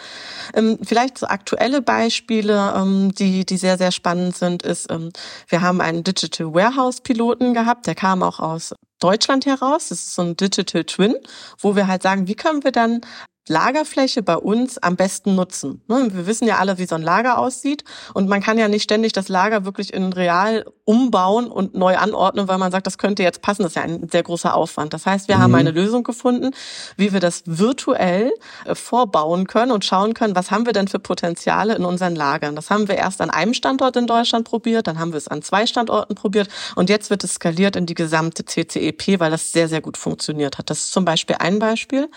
Ähm, 0.56 0.80
vielleicht 0.84 1.20
so 1.20 1.28
aktuelle 1.28 1.84
Beispiele, 1.84 2.74
ähm, 2.76 3.14
die, 3.14 3.46
die 3.46 3.58
sehr, 3.58 3.78
sehr 3.78 3.92
spannend 3.92 4.36
sind, 4.36 4.64
ist, 4.64 4.92
ähm, 4.92 5.12
wir 5.48 5.62
haben 5.62 5.80
einen 5.80 6.04
Digital 6.04 6.54
Warehouse 6.56 7.02
Piloten 7.02 7.54
gehabt, 7.54 7.86
der 7.86 7.94
kam 7.94 8.24
auch 8.24 8.40
aus 8.40 8.74
Deutschland 9.00 9.46
heraus. 9.46 9.90
Das 9.90 10.00
ist 10.00 10.16
so 10.16 10.24
ein 10.24 10.36
Digital 10.36 10.86
Twin, 10.86 11.16
wo 11.60 11.76
wir 11.76 11.86
halt 11.86 12.02
sagen, 12.02 12.28
wie 12.28 12.36
können 12.36 12.64
wir 12.64 12.72
dann 12.72 13.02
Lagerfläche 13.48 14.24
bei 14.24 14.38
uns 14.38 14.78
am 14.78 14.96
besten 14.96 15.36
nutzen. 15.36 15.82
Ne, 15.88 16.08
wir 16.12 16.28
wissen 16.28 16.48
ja 16.48 16.58
alle, 16.58 16.78
wie 16.78 16.86
so 16.86 16.96
ein 16.96 17.02
Lager 17.02 17.38
aussieht 17.38 17.84
und 18.14 18.28
man 18.28 18.42
kann 18.42 18.58
ja 18.58 18.68
nicht 18.68 18.84
ständig 18.84 19.14
das 19.14 19.30
Lager 19.30 19.66
wirklich 19.66 19.94
in 19.94 20.14
real 20.14 20.66
umbauen 20.86 21.48
und 21.48 21.74
neu 21.74 21.98
anordnen, 21.98 22.48
weil 22.48 22.60
man 22.60 22.72
sagt, 22.72 22.86
das 22.86 23.00
könnte 23.00 23.24
jetzt 23.24 23.42
passen. 23.42 23.64
Das 23.64 23.72
ist 23.72 23.76
ja 23.76 23.82
ein 23.82 24.08
sehr 24.10 24.22
großer 24.22 24.54
Aufwand. 24.54 24.94
Das 24.94 25.08
heißt, 25.08 25.28
wir 25.28 25.38
mhm. 25.38 25.42
haben 25.42 25.56
eine 25.56 25.72
Lösung 25.72 26.04
gefunden, 26.04 26.52
wie 26.96 27.12
wir 27.12 27.20
das 27.20 27.42
virtuell 27.46 28.32
äh, 28.66 28.76
vorbauen 28.76 29.48
können 29.48 29.72
und 29.72 29.84
schauen 29.84 30.14
können, 30.14 30.36
was 30.36 30.52
haben 30.52 30.68
wir 30.68 30.74
denn 30.74 30.88
für 30.88 31.00
Potenziale 31.00 31.76
in 31.76 31.86
unseren 31.86 32.16
Lagern. 32.16 32.56
Das 32.56 32.70
haben 32.70 32.88
wir 32.88 32.96
erst 32.96 33.20
an 33.22 33.32
einem 33.32 33.56
Standort 33.56 33.96
in 33.96 34.06
Deutschland 34.06 34.48
probiert, 34.48 34.86
dann 34.86 35.00
haben 35.00 35.12
wir 35.12 35.18
es 35.18 35.28
an 35.28 35.42
zwei 35.42 35.66
Standorten 35.66 36.14
probiert 36.14 36.50
und 36.76 36.90
jetzt 36.90 37.10
wird 37.10 37.24
es 37.24 37.34
skaliert 37.34 37.76
in 37.76 37.88
die 37.88 37.96
gesamte 37.96 38.46
CCEP, 38.46 39.20
weil 39.20 39.32
das 39.32 39.52
sehr, 39.52 39.68
sehr 39.68 39.82
gut 39.82 39.98
funktioniert 39.98 40.60
hat. 40.60 40.70
Das 40.70 40.80
ist 40.80 40.92
zum 40.92 41.04
Beispiel 41.04 41.38
ein 41.40 41.58
Beispiel. 41.58 42.10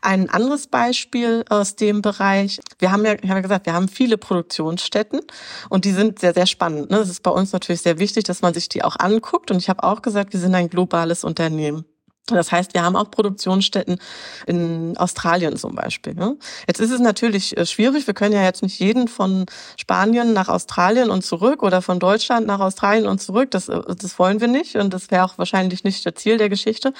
Ein 0.00 0.30
anderes 0.30 0.66
Beispiel 0.66 1.44
aus 1.50 1.76
dem 1.76 2.00
Bereich. 2.00 2.60
Wir 2.78 2.90
haben 2.90 3.04
ja, 3.04 3.12
ich 3.12 3.22
habe 3.22 3.34
ja 3.34 3.40
gesagt, 3.40 3.66
wir 3.66 3.74
haben 3.74 3.88
viele 3.88 4.16
Produktionsstätten 4.16 5.20
und 5.68 5.84
die 5.84 5.92
sind 5.92 6.18
sehr, 6.18 6.32
sehr 6.32 6.46
spannend. 6.46 6.90
Ne? 6.90 6.98
Das 6.98 7.10
ist 7.10 7.22
bei 7.22 7.30
uns 7.30 7.52
natürlich 7.52 7.82
sehr 7.82 7.98
wichtig, 7.98 8.13
dass 8.22 8.42
man 8.42 8.54
sich 8.54 8.68
die 8.68 8.84
auch 8.84 8.96
anguckt. 8.98 9.50
Und 9.50 9.58
ich 9.58 9.68
habe 9.68 9.82
auch 9.82 10.00
gesagt, 10.00 10.32
wir 10.32 10.40
sind 10.40 10.54
ein 10.54 10.70
globales 10.70 11.24
Unternehmen. 11.24 11.84
Das 12.26 12.52
heißt, 12.52 12.72
wir 12.72 12.82
haben 12.82 12.96
auch 12.96 13.10
Produktionsstätten 13.10 13.98
in 14.46 14.96
Australien 14.96 15.58
zum 15.58 15.74
Beispiel. 15.74 16.14
Ne? 16.14 16.38
Jetzt 16.66 16.80
ist 16.80 16.90
es 16.90 17.00
natürlich 17.00 17.54
äh, 17.56 17.66
schwierig. 17.66 18.06
Wir 18.06 18.14
können 18.14 18.34
ja 18.34 18.42
jetzt 18.42 18.62
nicht 18.62 18.78
jeden 18.80 19.08
von 19.08 19.44
Spanien 19.76 20.32
nach 20.32 20.48
Australien 20.48 21.10
und 21.10 21.22
zurück 21.22 21.62
oder 21.62 21.82
von 21.82 21.98
Deutschland 21.98 22.46
nach 22.46 22.60
Australien 22.60 23.06
und 23.06 23.20
zurück. 23.20 23.50
Das, 23.50 23.68
äh, 23.68 23.78
das 23.86 24.18
wollen 24.18 24.40
wir 24.40 24.48
nicht 24.48 24.76
und 24.76 24.94
das 24.94 25.10
wäre 25.10 25.24
auch 25.24 25.36
wahrscheinlich 25.36 25.84
nicht 25.84 26.06
das 26.06 26.14
Ziel 26.14 26.38
der 26.38 26.48
Geschichte. 26.48 26.94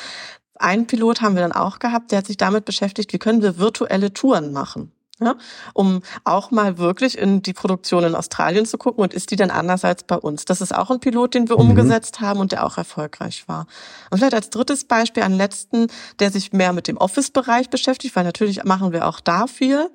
Ein 0.57 0.87
Pilot 0.87 1.23
haben 1.23 1.35
wir 1.35 1.43
dann 1.43 1.53
auch 1.53 1.79
gehabt, 1.79 2.13
der 2.13 2.19
hat 2.19 2.27
sich 2.27 2.37
damit 2.37 2.67
beschäftigt, 2.67 3.13
wie 3.13 3.19
können 3.19 3.41
wir 3.41 3.59
virtuelle 3.59 4.13
Touren 4.13 4.53
machen. 4.53 4.93
Ja, 5.21 5.37
um 5.75 6.03
auch 6.25 6.51
mal 6.51 6.77
wirklich 6.77 7.17
in 7.17 7.41
die 7.41 7.53
Produktion 7.53 8.03
in 8.03 8.17
Australien 8.17 8.67
zu 8.67 8.79
gucken 8.79 9.05
und 9.05 9.15
ist 9.15 9.31
die 9.31 9.37
denn 9.37 9.53
anders 9.53 9.85
als 9.85 10.03
bei 10.03 10.17
uns? 10.17 10.45
Das 10.45 10.61
ist 10.61 10.75
auch 10.75 10.91
ein 10.91 10.99
Pilot, 10.99 11.35
den 11.35 11.49
wir 11.49 11.55
mhm. 11.57 11.71
umgesetzt 11.71 12.21
haben 12.21 12.41
und 12.41 12.51
der 12.51 12.67
auch 12.67 12.79
erfolgreich 12.79 13.47
war. 13.47 13.67
Und 14.11 14.19
vielleicht 14.19 14.35
als 14.35 14.51
drittes 14.51 14.85
Beispiel 14.87 15.23
einen 15.23 15.37
letzten, 15.37 15.87
der 16.19 16.33
sich 16.33 16.53
mehr 16.53 16.73
mit 16.73 16.89
dem 16.89 16.97
Office-Bereich 16.97 17.71
beschäftigt, 17.71 18.17
weil 18.17 18.25
natürlich 18.25 18.65
machen 18.65 18.93
wir 18.93 19.07
auch 19.07 19.21
da 19.21 19.47
viel 19.47 19.89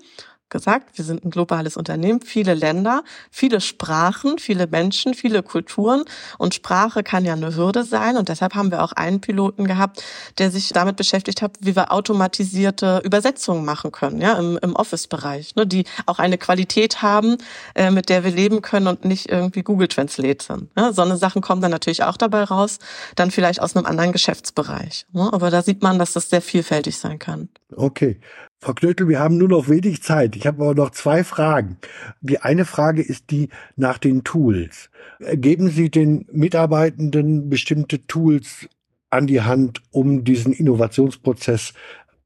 gesagt, 0.49 0.97
wir 0.97 1.05
sind 1.05 1.23
ein 1.23 1.29
globales 1.29 1.77
Unternehmen, 1.77 2.21
viele 2.21 2.53
Länder, 2.53 3.03
viele 3.31 3.61
Sprachen, 3.61 4.39
viele 4.39 4.67
Menschen, 4.67 5.13
viele 5.13 5.43
Kulturen 5.43 6.03
und 6.37 6.53
Sprache 6.53 7.03
kann 7.03 7.25
ja 7.25 7.33
eine 7.33 7.55
Hürde 7.55 7.83
sein 7.83 8.17
und 8.17 8.29
deshalb 8.29 8.55
haben 8.55 8.71
wir 8.71 8.83
auch 8.83 8.91
einen 8.93 9.21
Piloten 9.21 9.65
gehabt, 9.65 10.03
der 10.37 10.51
sich 10.51 10.69
damit 10.69 10.95
beschäftigt 10.95 11.41
hat, 11.41 11.57
wie 11.59 11.75
wir 11.75 11.91
automatisierte 11.91 13.01
Übersetzungen 13.03 13.65
machen 13.65 13.91
können, 13.91 14.21
ja, 14.21 14.33
im, 14.33 14.57
im 14.61 14.75
Office-Bereich, 14.75 15.55
ne, 15.55 15.67
die 15.67 15.85
auch 16.05 16.19
eine 16.19 16.37
Qualität 16.37 17.01
haben, 17.01 17.37
äh, 17.75 17.91
mit 17.91 18.09
der 18.09 18.23
wir 18.23 18.31
leben 18.31 18.61
können 18.61 18.87
und 18.87 19.05
nicht 19.05 19.29
irgendwie 19.29 19.63
Google 19.63 19.87
Translate 19.87 20.43
sind. 20.43 20.69
Ja. 20.77 20.93
So 20.93 21.01
eine 21.01 21.17
Sachen 21.17 21.41
kommen 21.41 21.61
dann 21.61 21.71
natürlich 21.71 22.03
auch 22.03 22.17
dabei 22.17 22.43
raus, 22.43 22.79
dann 23.15 23.31
vielleicht 23.31 23.61
aus 23.61 23.75
einem 23.75 23.85
anderen 23.85 24.11
Geschäftsbereich. 24.11 25.05
Ne, 25.11 25.29
aber 25.31 25.49
da 25.49 25.61
sieht 25.61 25.81
man, 25.81 25.99
dass 25.99 26.13
das 26.13 26.29
sehr 26.29 26.41
vielfältig 26.41 26.97
sein 26.97 27.19
kann. 27.19 27.49
Okay. 27.75 28.19
Frau 28.61 28.73
Knötel, 28.73 29.07
wir 29.07 29.19
haben 29.19 29.37
nur 29.37 29.47
noch 29.47 29.69
wenig 29.69 30.03
Zeit. 30.03 30.35
Ich 30.35 30.45
habe 30.45 30.61
aber 30.63 30.75
noch 30.75 30.89
zwei 30.89 31.23
Fragen. 31.23 31.77
Die 32.19 32.39
eine 32.39 32.65
Frage 32.65 33.01
ist 33.01 33.31
die 33.31 33.49
nach 33.77 33.97
den 33.97 34.25
Tools. 34.25 34.89
Geben 35.19 35.69
Sie 35.69 35.89
den 35.89 36.25
Mitarbeitenden 36.31 37.49
bestimmte 37.49 38.05
Tools 38.05 38.67
an 39.09 39.27
die 39.27 39.41
Hand, 39.41 39.81
um 39.91 40.25
diesen 40.25 40.51
Innovationsprozess 40.51 41.73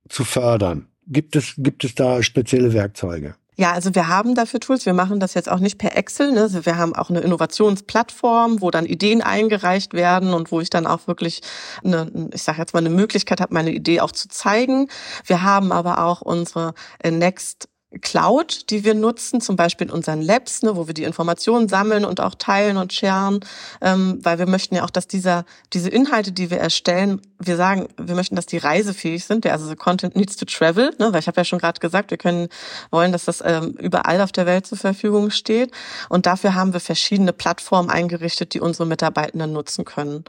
zu 0.09 0.23
fördern? 0.23 0.87
Gibt 1.05 1.35
es, 1.35 1.53
gibt 1.57 1.83
es 1.83 1.93
da 1.93 2.23
spezielle 2.23 2.73
Werkzeuge? 2.73 3.35
Ja, 3.55 3.71
also 3.71 3.93
wir 3.93 4.07
haben 4.07 4.35
dafür 4.35 4.59
Tools. 4.59 4.85
Wir 4.85 4.93
machen 4.93 5.19
das 5.19 5.33
jetzt 5.33 5.49
auch 5.49 5.59
nicht 5.59 5.77
per 5.77 5.95
Excel. 5.95 6.31
Ne? 6.31 6.41
Also 6.41 6.65
wir 6.65 6.77
haben 6.77 6.95
auch 6.95 7.09
eine 7.09 7.19
Innovationsplattform, 7.19 8.61
wo 8.61 8.71
dann 8.71 8.85
Ideen 8.85 9.21
eingereicht 9.21 9.93
werden 9.93 10.33
und 10.33 10.51
wo 10.51 10.59
ich 10.59 10.69
dann 10.69 10.87
auch 10.87 11.07
wirklich, 11.07 11.41
eine, 11.83 12.29
ich 12.33 12.43
sage 12.43 12.59
jetzt 12.59 12.73
mal, 12.73 12.79
eine 12.79 12.89
Möglichkeit 12.89 13.41
habe, 13.41 13.53
meine 13.53 13.71
Idee 13.71 14.01
auch 14.01 14.11
zu 14.11 14.27
zeigen. 14.27 14.89
Wir 15.25 15.43
haben 15.43 15.71
aber 15.71 16.03
auch 16.03 16.21
unsere 16.21 16.73
Next 17.03 17.67
Cloud, 18.01 18.69
die 18.69 18.83
wir 18.83 18.93
nutzen, 18.93 19.41
zum 19.41 19.55
Beispiel 19.55 19.87
in 19.87 19.93
unseren 19.93 20.21
Labs, 20.21 20.63
ne, 20.63 20.75
wo 20.75 20.87
wir 20.87 20.93
die 20.93 21.03
Informationen 21.03 21.67
sammeln 21.67 22.05
und 22.05 22.19
auch 22.19 22.35
teilen 22.35 22.77
und 22.77 22.93
sharen, 22.93 23.39
ähm, 23.81 24.19
weil 24.21 24.39
wir 24.39 24.47
möchten 24.47 24.75
ja 24.75 24.83
auch, 24.83 24.89
dass 24.89 25.07
dieser, 25.07 25.45
diese 25.73 25.89
Inhalte, 25.89 26.31
die 26.31 26.49
wir 26.49 26.59
erstellen, 26.59 27.21
wir 27.39 27.57
sagen, 27.57 27.87
wir 27.97 28.15
möchten, 28.15 28.35
dass 28.35 28.45
die 28.45 28.57
reisefähig 28.57 29.25
sind. 29.25 29.45
Also 29.45 29.67
the 29.67 29.75
Content 29.75 30.15
needs 30.15 30.35
to 30.37 30.45
travel, 30.45 30.93
ne, 30.99 31.13
weil 31.13 31.19
ich 31.19 31.27
habe 31.27 31.39
ja 31.39 31.45
schon 31.45 31.59
gerade 31.59 31.79
gesagt, 31.79 32.11
wir 32.11 32.17
können 32.17 32.47
wollen, 32.91 33.11
dass 33.11 33.25
das 33.25 33.41
ähm, 33.45 33.75
überall 33.79 34.21
auf 34.21 34.31
der 34.31 34.45
Welt 34.45 34.65
zur 34.65 34.77
Verfügung 34.77 35.29
steht. 35.29 35.71
Und 36.09 36.25
dafür 36.25 36.55
haben 36.55 36.73
wir 36.73 36.79
verschiedene 36.79 37.33
Plattformen 37.33 37.89
eingerichtet, 37.89 38.53
die 38.53 38.59
unsere 38.59 38.87
Mitarbeitenden 38.87 39.53
nutzen 39.53 39.85
können. 39.85 40.23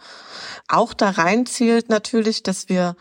Auch 0.68 0.92
da 0.92 1.10
rein 1.10 1.46
zielt 1.46 1.88
natürlich, 1.88 2.42
dass 2.42 2.68
wir 2.68 2.96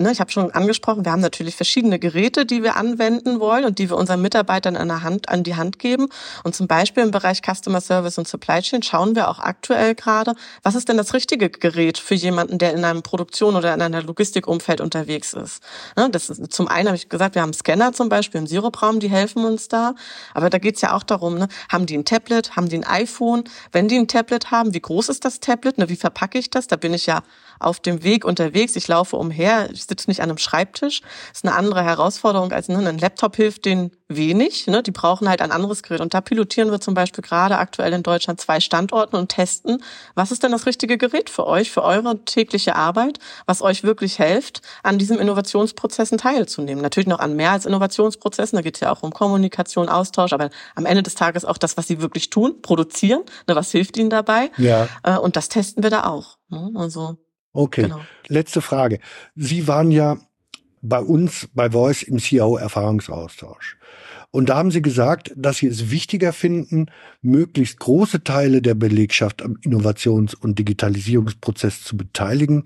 Ne, 0.00 0.10
ich 0.10 0.18
habe 0.18 0.32
schon 0.32 0.50
angesprochen, 0.50 1.04
wir 1.04 1.12
haben 1.12 1.20
natürlich 1.20 1.54
verschiedene 1.54 2.00
Geräte, 2.00 2.46
die 2.46 2.64
wir 2.64 2.74
anwenden 2.74 3.38
wollen 3.38 3.64
und 3.64 3.78
die 3.78 3.90
wir 3.90 3.96
unseren 3.96 4.20
Mitarbeitern 4.22 4.74
an, 4.74 5.04
Hand, 5.04 5.28
an 5.28 5.44
die 5.44 5.54
Hand 5.54 5.78
geben. 5.78 6.08
Und 6.42 6.56
zum 6.56 6.66
Beispiel 6.66 7.04
im 7.04 7.12
Bereich 7.12 7.42
Customer 7.42 7.80
Service 7.80 8.18
und 8.18 8.26
Supply 8.26 8.60
Chain 8.60 8.82
schauen 8.82 9.14
wir 9.14 9.28
auch 9.28 9.38
aktuell 9.38 9.94
gerade, 9.94 10.34
was 10.64 10.74
ist 10.74 10.88
denn 10.88 10.96
das 10.96 11.14
richtige 11.14 11.48
Gerät 11.48 11.98
für 11.98 12.16
jemanden, 12.16 12.58
der 12.58 12.72
in 12.72 12.84
einem 12.84 13.02
Produktion 13.02 13.54
oder 13.54 13.72
in 13.72 13.80
einer 13.80 14.02
Logistikumfeld 14.02 14.80
unterwegs 14.80 15.32
ist. 15.32 15.62
Ne, 15.96 16.10
das 16.10 16.28
ist 16.28 16.52
zum 16.52 16.66
einen 16.66 16.88
habe 16.88 16.96
ich 16.96 17.08
gesagt, 17.08 17.36
wir 17.36 17.42
haben 17.42 17.52
Scanner 17.52 17.92
zum 17.92 18.08
Beispiel 18.08 18.40
im 18.40 18.48
Sirupraum, 18.48 18.98
die 18.98 19.10
helfen 19.10 19.44
uns 19.44 19.68
da. 19.68 19.94
Aber 20.34 20.50
da 20.50 20.58
geht 20.58 20.74
es 20.74 20.80
ja 20.80 20.96
auch 20.96 21.04
darum, 21.04 21.38
ne, 21.38 21.46
haben 21.70 21.86
die 21.86 21.96
ein 21.96 22.04
Tablet, 22.04 22.56
haben 22.56 22.68
die 22.68 22.78
ein 22.78 22.84
iPhone? 22.84 23.44
Wenn 23.70 23.86
die 23.86 23.98
ein 23.98 24.08
Tablet 24.08 24.50
haben, 24.50 24.74
wie 24.74 24.80
groß 24.80 25.08
ist 25.08 25.24
das 25.24 25.38
Tablet? 25.38 25.78
Ne, 25.78 25.88
wie 25.88 25.94
verpacke 25.94 26.36
ich 26.36 26.50
das? 26.50 26.66
Da 26.66 26.74
bin 26.74 26.92
ich 26.94 27.06
ja 27.06 27.22
auf 27.60 27.78
dem 27.78 28.02
Weg 28.02 28.24
unterwegs. 28.24 28.74
Ich 28.74 28.88
laufe 28.88 29.16
umher. 29.16 29.68
Sitze 29.84 30.08
nicht 30.10 30.20
an 30.20 30.30
einem 30.30 30.38
Schreibtisch. 30.38 31.00
Das 31.02 31.38
ist 31.38 31.44
eine 31.44 31.54
andere 31.54 31.82
Herausforderung 31.82 32.52
als 32.52 32.68
ne, 32.68 32.78
ein 32.78 32.98
Laptop 32.98 33.36
hilft 33.36 33.64
denen 33.64 33.90
wenig. 34.08 34.66
Ne? 34.66 34.82
Die 34.82 34.90
brauchen 34.90 35.28
halt 35.28 35.40
ein 35.40 35.50
anderes 35.50 35.82
Gerät. 35.82 36.00
Und 36.00 36.14
da 36.14 36.20
pilotieren 36.20 36.70
wir 36.70 36.80
zum 36.80 36.94
Beispiel 36.94 37.22
gerade 37.22 37.58
aktuell 37.58 37.92
in 37.92 38.02
Deutschland 38.02 38.40
zwei 38.40 38.60
Standorten 38.60 39.16
und 39.16 39.28
testen, 39.28 39.82
was 40.14 40.30
ist 40.30 40.42
denn 40.42 40.52
das 40.52 40.66
richtige 40.66 40.98
Gerät 40.98 41.30
für 41.30 41.46
euch, 41.46 41.70
für 41.70 41.82
eure 41.82 42.24
tägliche 42.24 42.76
Arbeit, 42.76 43.18
was 43.46 43.62
euch 43.62 43.82
wirklich 43.82 44.16
hilft, 44.16 44.60
an 44.82 44.98
diesen 44.98 45.18
Innovationsprozessen 45.18 46.18
teilzunehmen. 46.18 46.82
Natürlich 46.82 47.08
noch 47.08 47.18
an 47.18 47.34
mehr 47.34 47.52
als 47.52 47.66
Innovationsprozessen. 47.66 48.56
Da 48.56 48.62
geht 48.62 48.76
es 48.76 48.80
ja 48.80 48.92
auch 48.92 49.02
um 49.02 49.12
Kommunikation, 49.12 49.88
Austausch, 49.88 50.32
aber 50.32 50.50
am 50.74 50.86
Ende 50.86 51.02
des 51.02 51.14
Tages 51.14 51.44
auch 51.44 51.58
das, 51.58 51.76
was 51.76 51.86
sie 51.86 52.00
wirklich 52.00 52.30
tun, 52.30 52.60
produzieren. 52.62 53.22
Ne? 53.48 53.56
Was 53.56 53.70
hilft 53.70 53.96
ihnen 53.96 54.10
dabei? 54.10 54.50
Ja. 54.56 54.88
Äh, 55.02 55.18
und 55.18 55.36
das 55.36 55.48
testen 55.48 55.82
wir 55.82 55.90
da 55.90 56.04
auch. 56.04 56.36
Ne? 56.48 56.70
Also 56.76 57.16
Okay. 57.54 57.82
Genau. 57.82 58.00
Letzte 58.28 58.60
Frage. 58.60 58.98
Sie 59.34 59.66
waren 59.66 59.90
ja 59.90 60.18
bei 60.82 61.00
uns 61.00 61.48
bei 61.54 61.70
Voice 61.70 62.02
im 62.02 62.18
CIO-Erfahrungsaustausch. 62.18 63.78
Und 64.30 64.48
da 64.48 64.56
haben 64.56 64.72
Sie 64.72 64.82
gesagt, 64.82 65.32
dass 65.36 65.58
Sie 65.58 65.68
es 65.68 65.90
wichtiger 65.90 66.32
finden, 66.32 66.86
möglichst 67.22 67.78
große 67.78 68.24
Teile 68.24 68.60
der 68.60 68.74
Belegschaft 68.74 69.40
am 69.42 69.56
Innovations- 69.62 70.34
und 70.34 70.58
Digitalisierungsprozess 70.58 71.84
zu 71.84 71.96
beteiligen, 71.96 72.64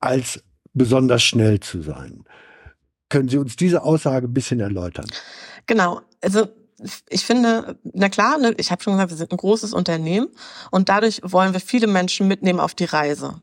als 0.00 0.42
besonders 0.72 1.22
schnell 1.22 1.60
zu 1.60 1.82
sein. 1.82 2.24
Können 3.10 3.28
Sie 3.28 3.36
uns 3.36 3.56
diese 3.56 3.82
Aussage 3.82 4.26
ein 4.26 4.34
bisschen 4.34 4.58
erläutern? 4.58 5.06
Genau. 5.66 6.00
Also 6.22 6.48
ich 7.08 7.24
finde, 7.24 7.78
na 7.84 8.08
klar, 8.08 8.38
ne, 8.38 8.54
ich 8.56 8.70
habe 8.70 8.82
schon 8.82 8.94
gesagt, 8.94 9.10
wir 9.10 9.16
sind 9.16 9.32
ein 9.32 9.36
großes 9.36 9.72
Unternehmen 9.72 10.28
und 10.70 10.88
dadurch 10.88 11.20
wollen 11.22 11.52
wir 11.52 11.60
viele 11.60 11.86
Menschen 11.86 12.26
mitnehmen 12.26 12.60
auf 12.60 12.74
die 12.74 12.84
Reise. 12.84 13.40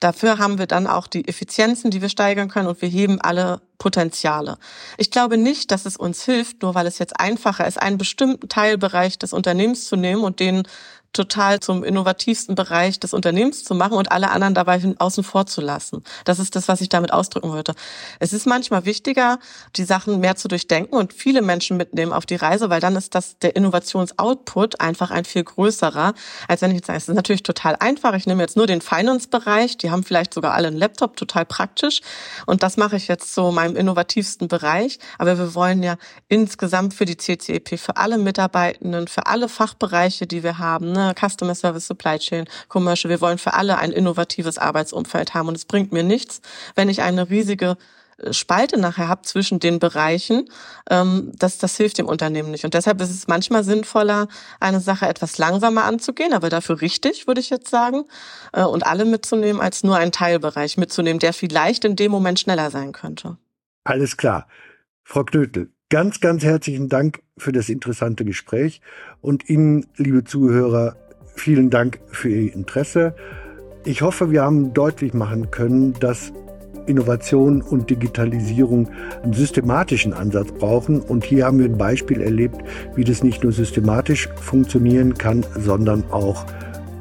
Dafür 0.00 0.38
haben 0.38 0.58
wir 0.58 0.66
dann 0.66 0.86
auch 0.86 1.06
die 1.06 1.26
Effizienzen, 1.26 1.90
die 1.90 2.02
wir 2.02 2.08
steigern 2.08 2.48
können 2.48 2.68
und 2.68 2.82
wir 2.82 2.88
heben 2.88 3.20
alle 3.20 3.62
Potenziale. 3.78 4.58
Ich 4.98 5.10
glaube 5.10 5.36
nicht, 5.36 5.70
dass 5.70 5.86
es 5.86 5.96
uns 5.96 6.24
hilft, 6.24 6.62
nur 6.62 6.74
weil 6.74 6.86
es 6.86 6.98
jetzt 6.98 7.18
einfacher 7.20 7.66
ist, 7.66 7.80
einen 7.80 7.98
bestimmten 7.98 8.48
Teilbereich 8.48 9.18
des 9.18 9.32
Unternehmens 9.32 9.86
zu 9.86 9.96
nehmen 9.96 10.24
und 10.24 10.40
den 10.40 10.64
total 11.16 11.60
zum 11.60 11.82
innovativsten 11.82 12.54
Bereich 12.54 13.00
des 13.00 13.14
Unternehmens 13.14 13.64
zu 13.64 13.74
machen 13.74 13.94
und 13.94 14.12
alle 14.12 14.30
anderen 14.30 14.54
dabei 14.54 14.80
außen 14.98 15.24
vor 15.24 15.46
zu 15.46 15.60
lassen. 15.60 16.04
Das 16.24 16.38
ist 16.38 16.54
das, 16.54 16.68
was 16.68 16.80
ich 16.80 16.88
damit 16.88 17.12
ausdrücken 17.12 17.50
wollte. 17.50 17.74
Es 18.20 18.32
ist 18.32 18.46
manchmal 18.46 18.84
wichtiger, 18.84 19.38
die 19.76 19.84
Sachen 19.84 20.20
mehr 20.20 20.36
zu 20.36 20.48
durchdenken 20.48 20.94
und 20.94 21.14
viele 21.14 21.40
Menschen 21.40 21.78
mitnehmen 21.78 22.12
auf 22.12 22.26
die 22.26 22.34
Reise, 22.34 22.68
weil 22.68 22.80
dann 22.80 22.96
ist 22.96 23.14
das 23.14 23.38
der 23.38 23.56
Innovationsoutput 23.56 24.80
einfach 24.80 25.10
ein 25.10 25.24
viel 25.24 25.42
größerer, 25.42 26.12
als 26.48 26.60
wenn 26.60 26.70
ich 26.70 26.76
jetzt 26.76 26.86
sage, 26.86 26.98
es 26.98 27.08
ist 27.08 27.14
natürlich 27.14 27.42
total 27.42 27.76
einfach. 27.76 28.14
Ich 28.14 28.26
nehme 28.26 28.42
jetzt 28.42 28.56
nur 28.56 28.66
den 28.66 28.82
Finance-Bereich, 28.82 29.78
die 29.78 29.90
haben 29.90 30.04
vielleicht 30.04 30.34
sogar 30.34 30.52
alle 30.52 30.68
einen 30.68 30.76
Laptop, 30.76 31.16
total 31.16 31.46
praktisch. 31.46 32.02
Und 32.44 32.62
das 32.62 32.76
mache 32.76 32.96
ich 32.96 33.08
jetzt 33.08 33.34
so 33.34 33.50
meinem 33.66 33.76
innovativsten 33.76 34.48
Bereich. 34.48 34.98
Aber 35.18 35.38
wir 35.38 35.54
wollen 35.54 35.82
ja 35.82 35.96
insgesamt 36.28 36.94
für 36.94 37.04
die 37.04 37.16
CCEP, 37.16 37.78
für 37.78 37.96
alle 37.96 38.18
Mitarbeitenden, 38.18 39.08
für 39.08 39.26
alle 39.26 39.48
Fachbereiche, 39.48 40.26
die 40.26 40.42
wir 40.42 40.58
haben, 40.58 40.92
ne, 40.92 41.14
Customer 41.18 41.54
Service, 41.54 41.86
Supply 41.86 42.18
Chain, 42.18 42.46
Commercial. 42.68 43.10
Wir 43.10 43.20
wollen 43.20 43.38
für 43.38 43.54
alle 43.54 43.78
ein 43.78 43.92
innovatives 43.92 44.58
Arbeitsumfeld 44.58 45.34
haben. 45.34 45.48
Und 45.48 45.56
es 45.56 45.64
bringt 45.64 45.92
mir 45.92 46.02
nichts, 46.02 46.40
wenn 46.74 46.88
ich 46.88 47.02
eine 47.02 47.28
riesige 47.30 47.76
äh, 48.18 48.32
Spalte 48.32 48.78
nachher 48.78 49.08
habe 49.08 49.22
zwischen 49.22 49.60
den 49.60 49.78
Bereichen, 49.78 50.48
ähm, 50.90 51.32
das, 51.38 51.58
das 51.58 51.76
hilft 51.76 51.98
dem 51.98 52.06
Unternehmen 52.06 52.50
nicht. 52.50 52.64
Und 52.64 52.74
deshalb 52.74 53.00
ist 53.00 53.10
es 53.10 53.26
manchmal 53.26 53.64
sinnvoller, 53.64 54.28
eine 54.60 54.80
Sache 54.80 55.06
etwas 55.06 55.38
langsamer 55.38 55.84
anzugehen, 55.84 56.32
aber 56.32 56.48
dafür 56.48 56.80
richtig, 56.80 57.26
würde 57.26 57.40
ich 57.40 57.50
jetzt 57.50 57.70
sagen, 57.70 58.04
äh, 58.52 58.62
und 58.62 58.86
alle 58.86 59.04
mitzunehmen, 59.04 59.60
als 59.60 59.82
nur 59.84 59.96
einen 59.96 60.12
Teilbereich 60.12 60.76
mitzunehmen, 60.76 61.18
der 61.18 61.32
vielleicht 61.32 61.84
in 61.84 61.96
dem 61.96 62.10
Moment 62.10 62.40
schneller 62.40 62.70
sein 62.70 62.92
könnte. 62.92 63.36
Alles 63.86 64.16
klar. 64.16 64.48
Frau 65.04 65.22
Knötel, 65.22 65.70
ganz, 65.90 66.20
ganz 66.20 66.42
herzlichen 66.42 66.88
Dank 66.88 67.22
für 67.38 67.52
das 67.52 67.68
interessante 67.68 68.24
Gespräch 68.24 68.80
und 69.20 69.48
Ihnen, 69.48 69.86
liebe 69.96 70.24
Zuhörer, 70.24 70.96
vielen 71.36 71.70
Dank 71.70 72.00
für 72.10 72.28
Ihr 72.28 72.52
Interesse. 72.52 73.14
Ich 73.84 74.02
hoffe, 74.02 74.32
wir 74.32 74.42
haben 74.42 74.74
deutlich 74.74 75.14
machen 75.14 75.52
können, 75.52 75.92
dass 76.00 76.32
Innovation 76.86 77.62
und 77.62 77.88
Digitalisierung 77.88 78.90
einen 79.22 79.34
systematischen 79.34 80.12
Ansatz 80.12 80.50
brauchen. 80.50 81.00
Und 81.00 81.24
hier 81.24 81.46
haben 81.46 81.60
wir 81.60 81.66
ein 81.66 81.78
Beispiel 81.78 82.20
erlebt, 82.20 82.56
wie 82.96 83.04
das 83.04 83.22
nicht 83.22 83.44
nur 83.44 83.52
systematisch 83.52 84.28
funktionieren 84.40 85.14
kann, 85.14 85.46
sondern 85.56 86.02
auch 86.10 86.44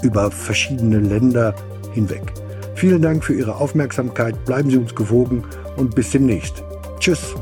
über 0.03 0.29
verschiedene 0.29 0.99
Länder 0.99 1.55
hinweg. 1.93 2.31
Vielen 2.75 3.01
Dank 3.01 3.23
für 3.23 3.33
Ihre 3.33 3.55
Aufmerksamkeit. 3.55 4.45
Bleiben 4.45 4.69
Sie 4.69 4.77
uns 4.77 4.93
gewogen 4.93 5.43
und 5.77 5.95
bis 5.95 6.11
demnächst. 6.11 6.63
Tschüss. 6.99 7.35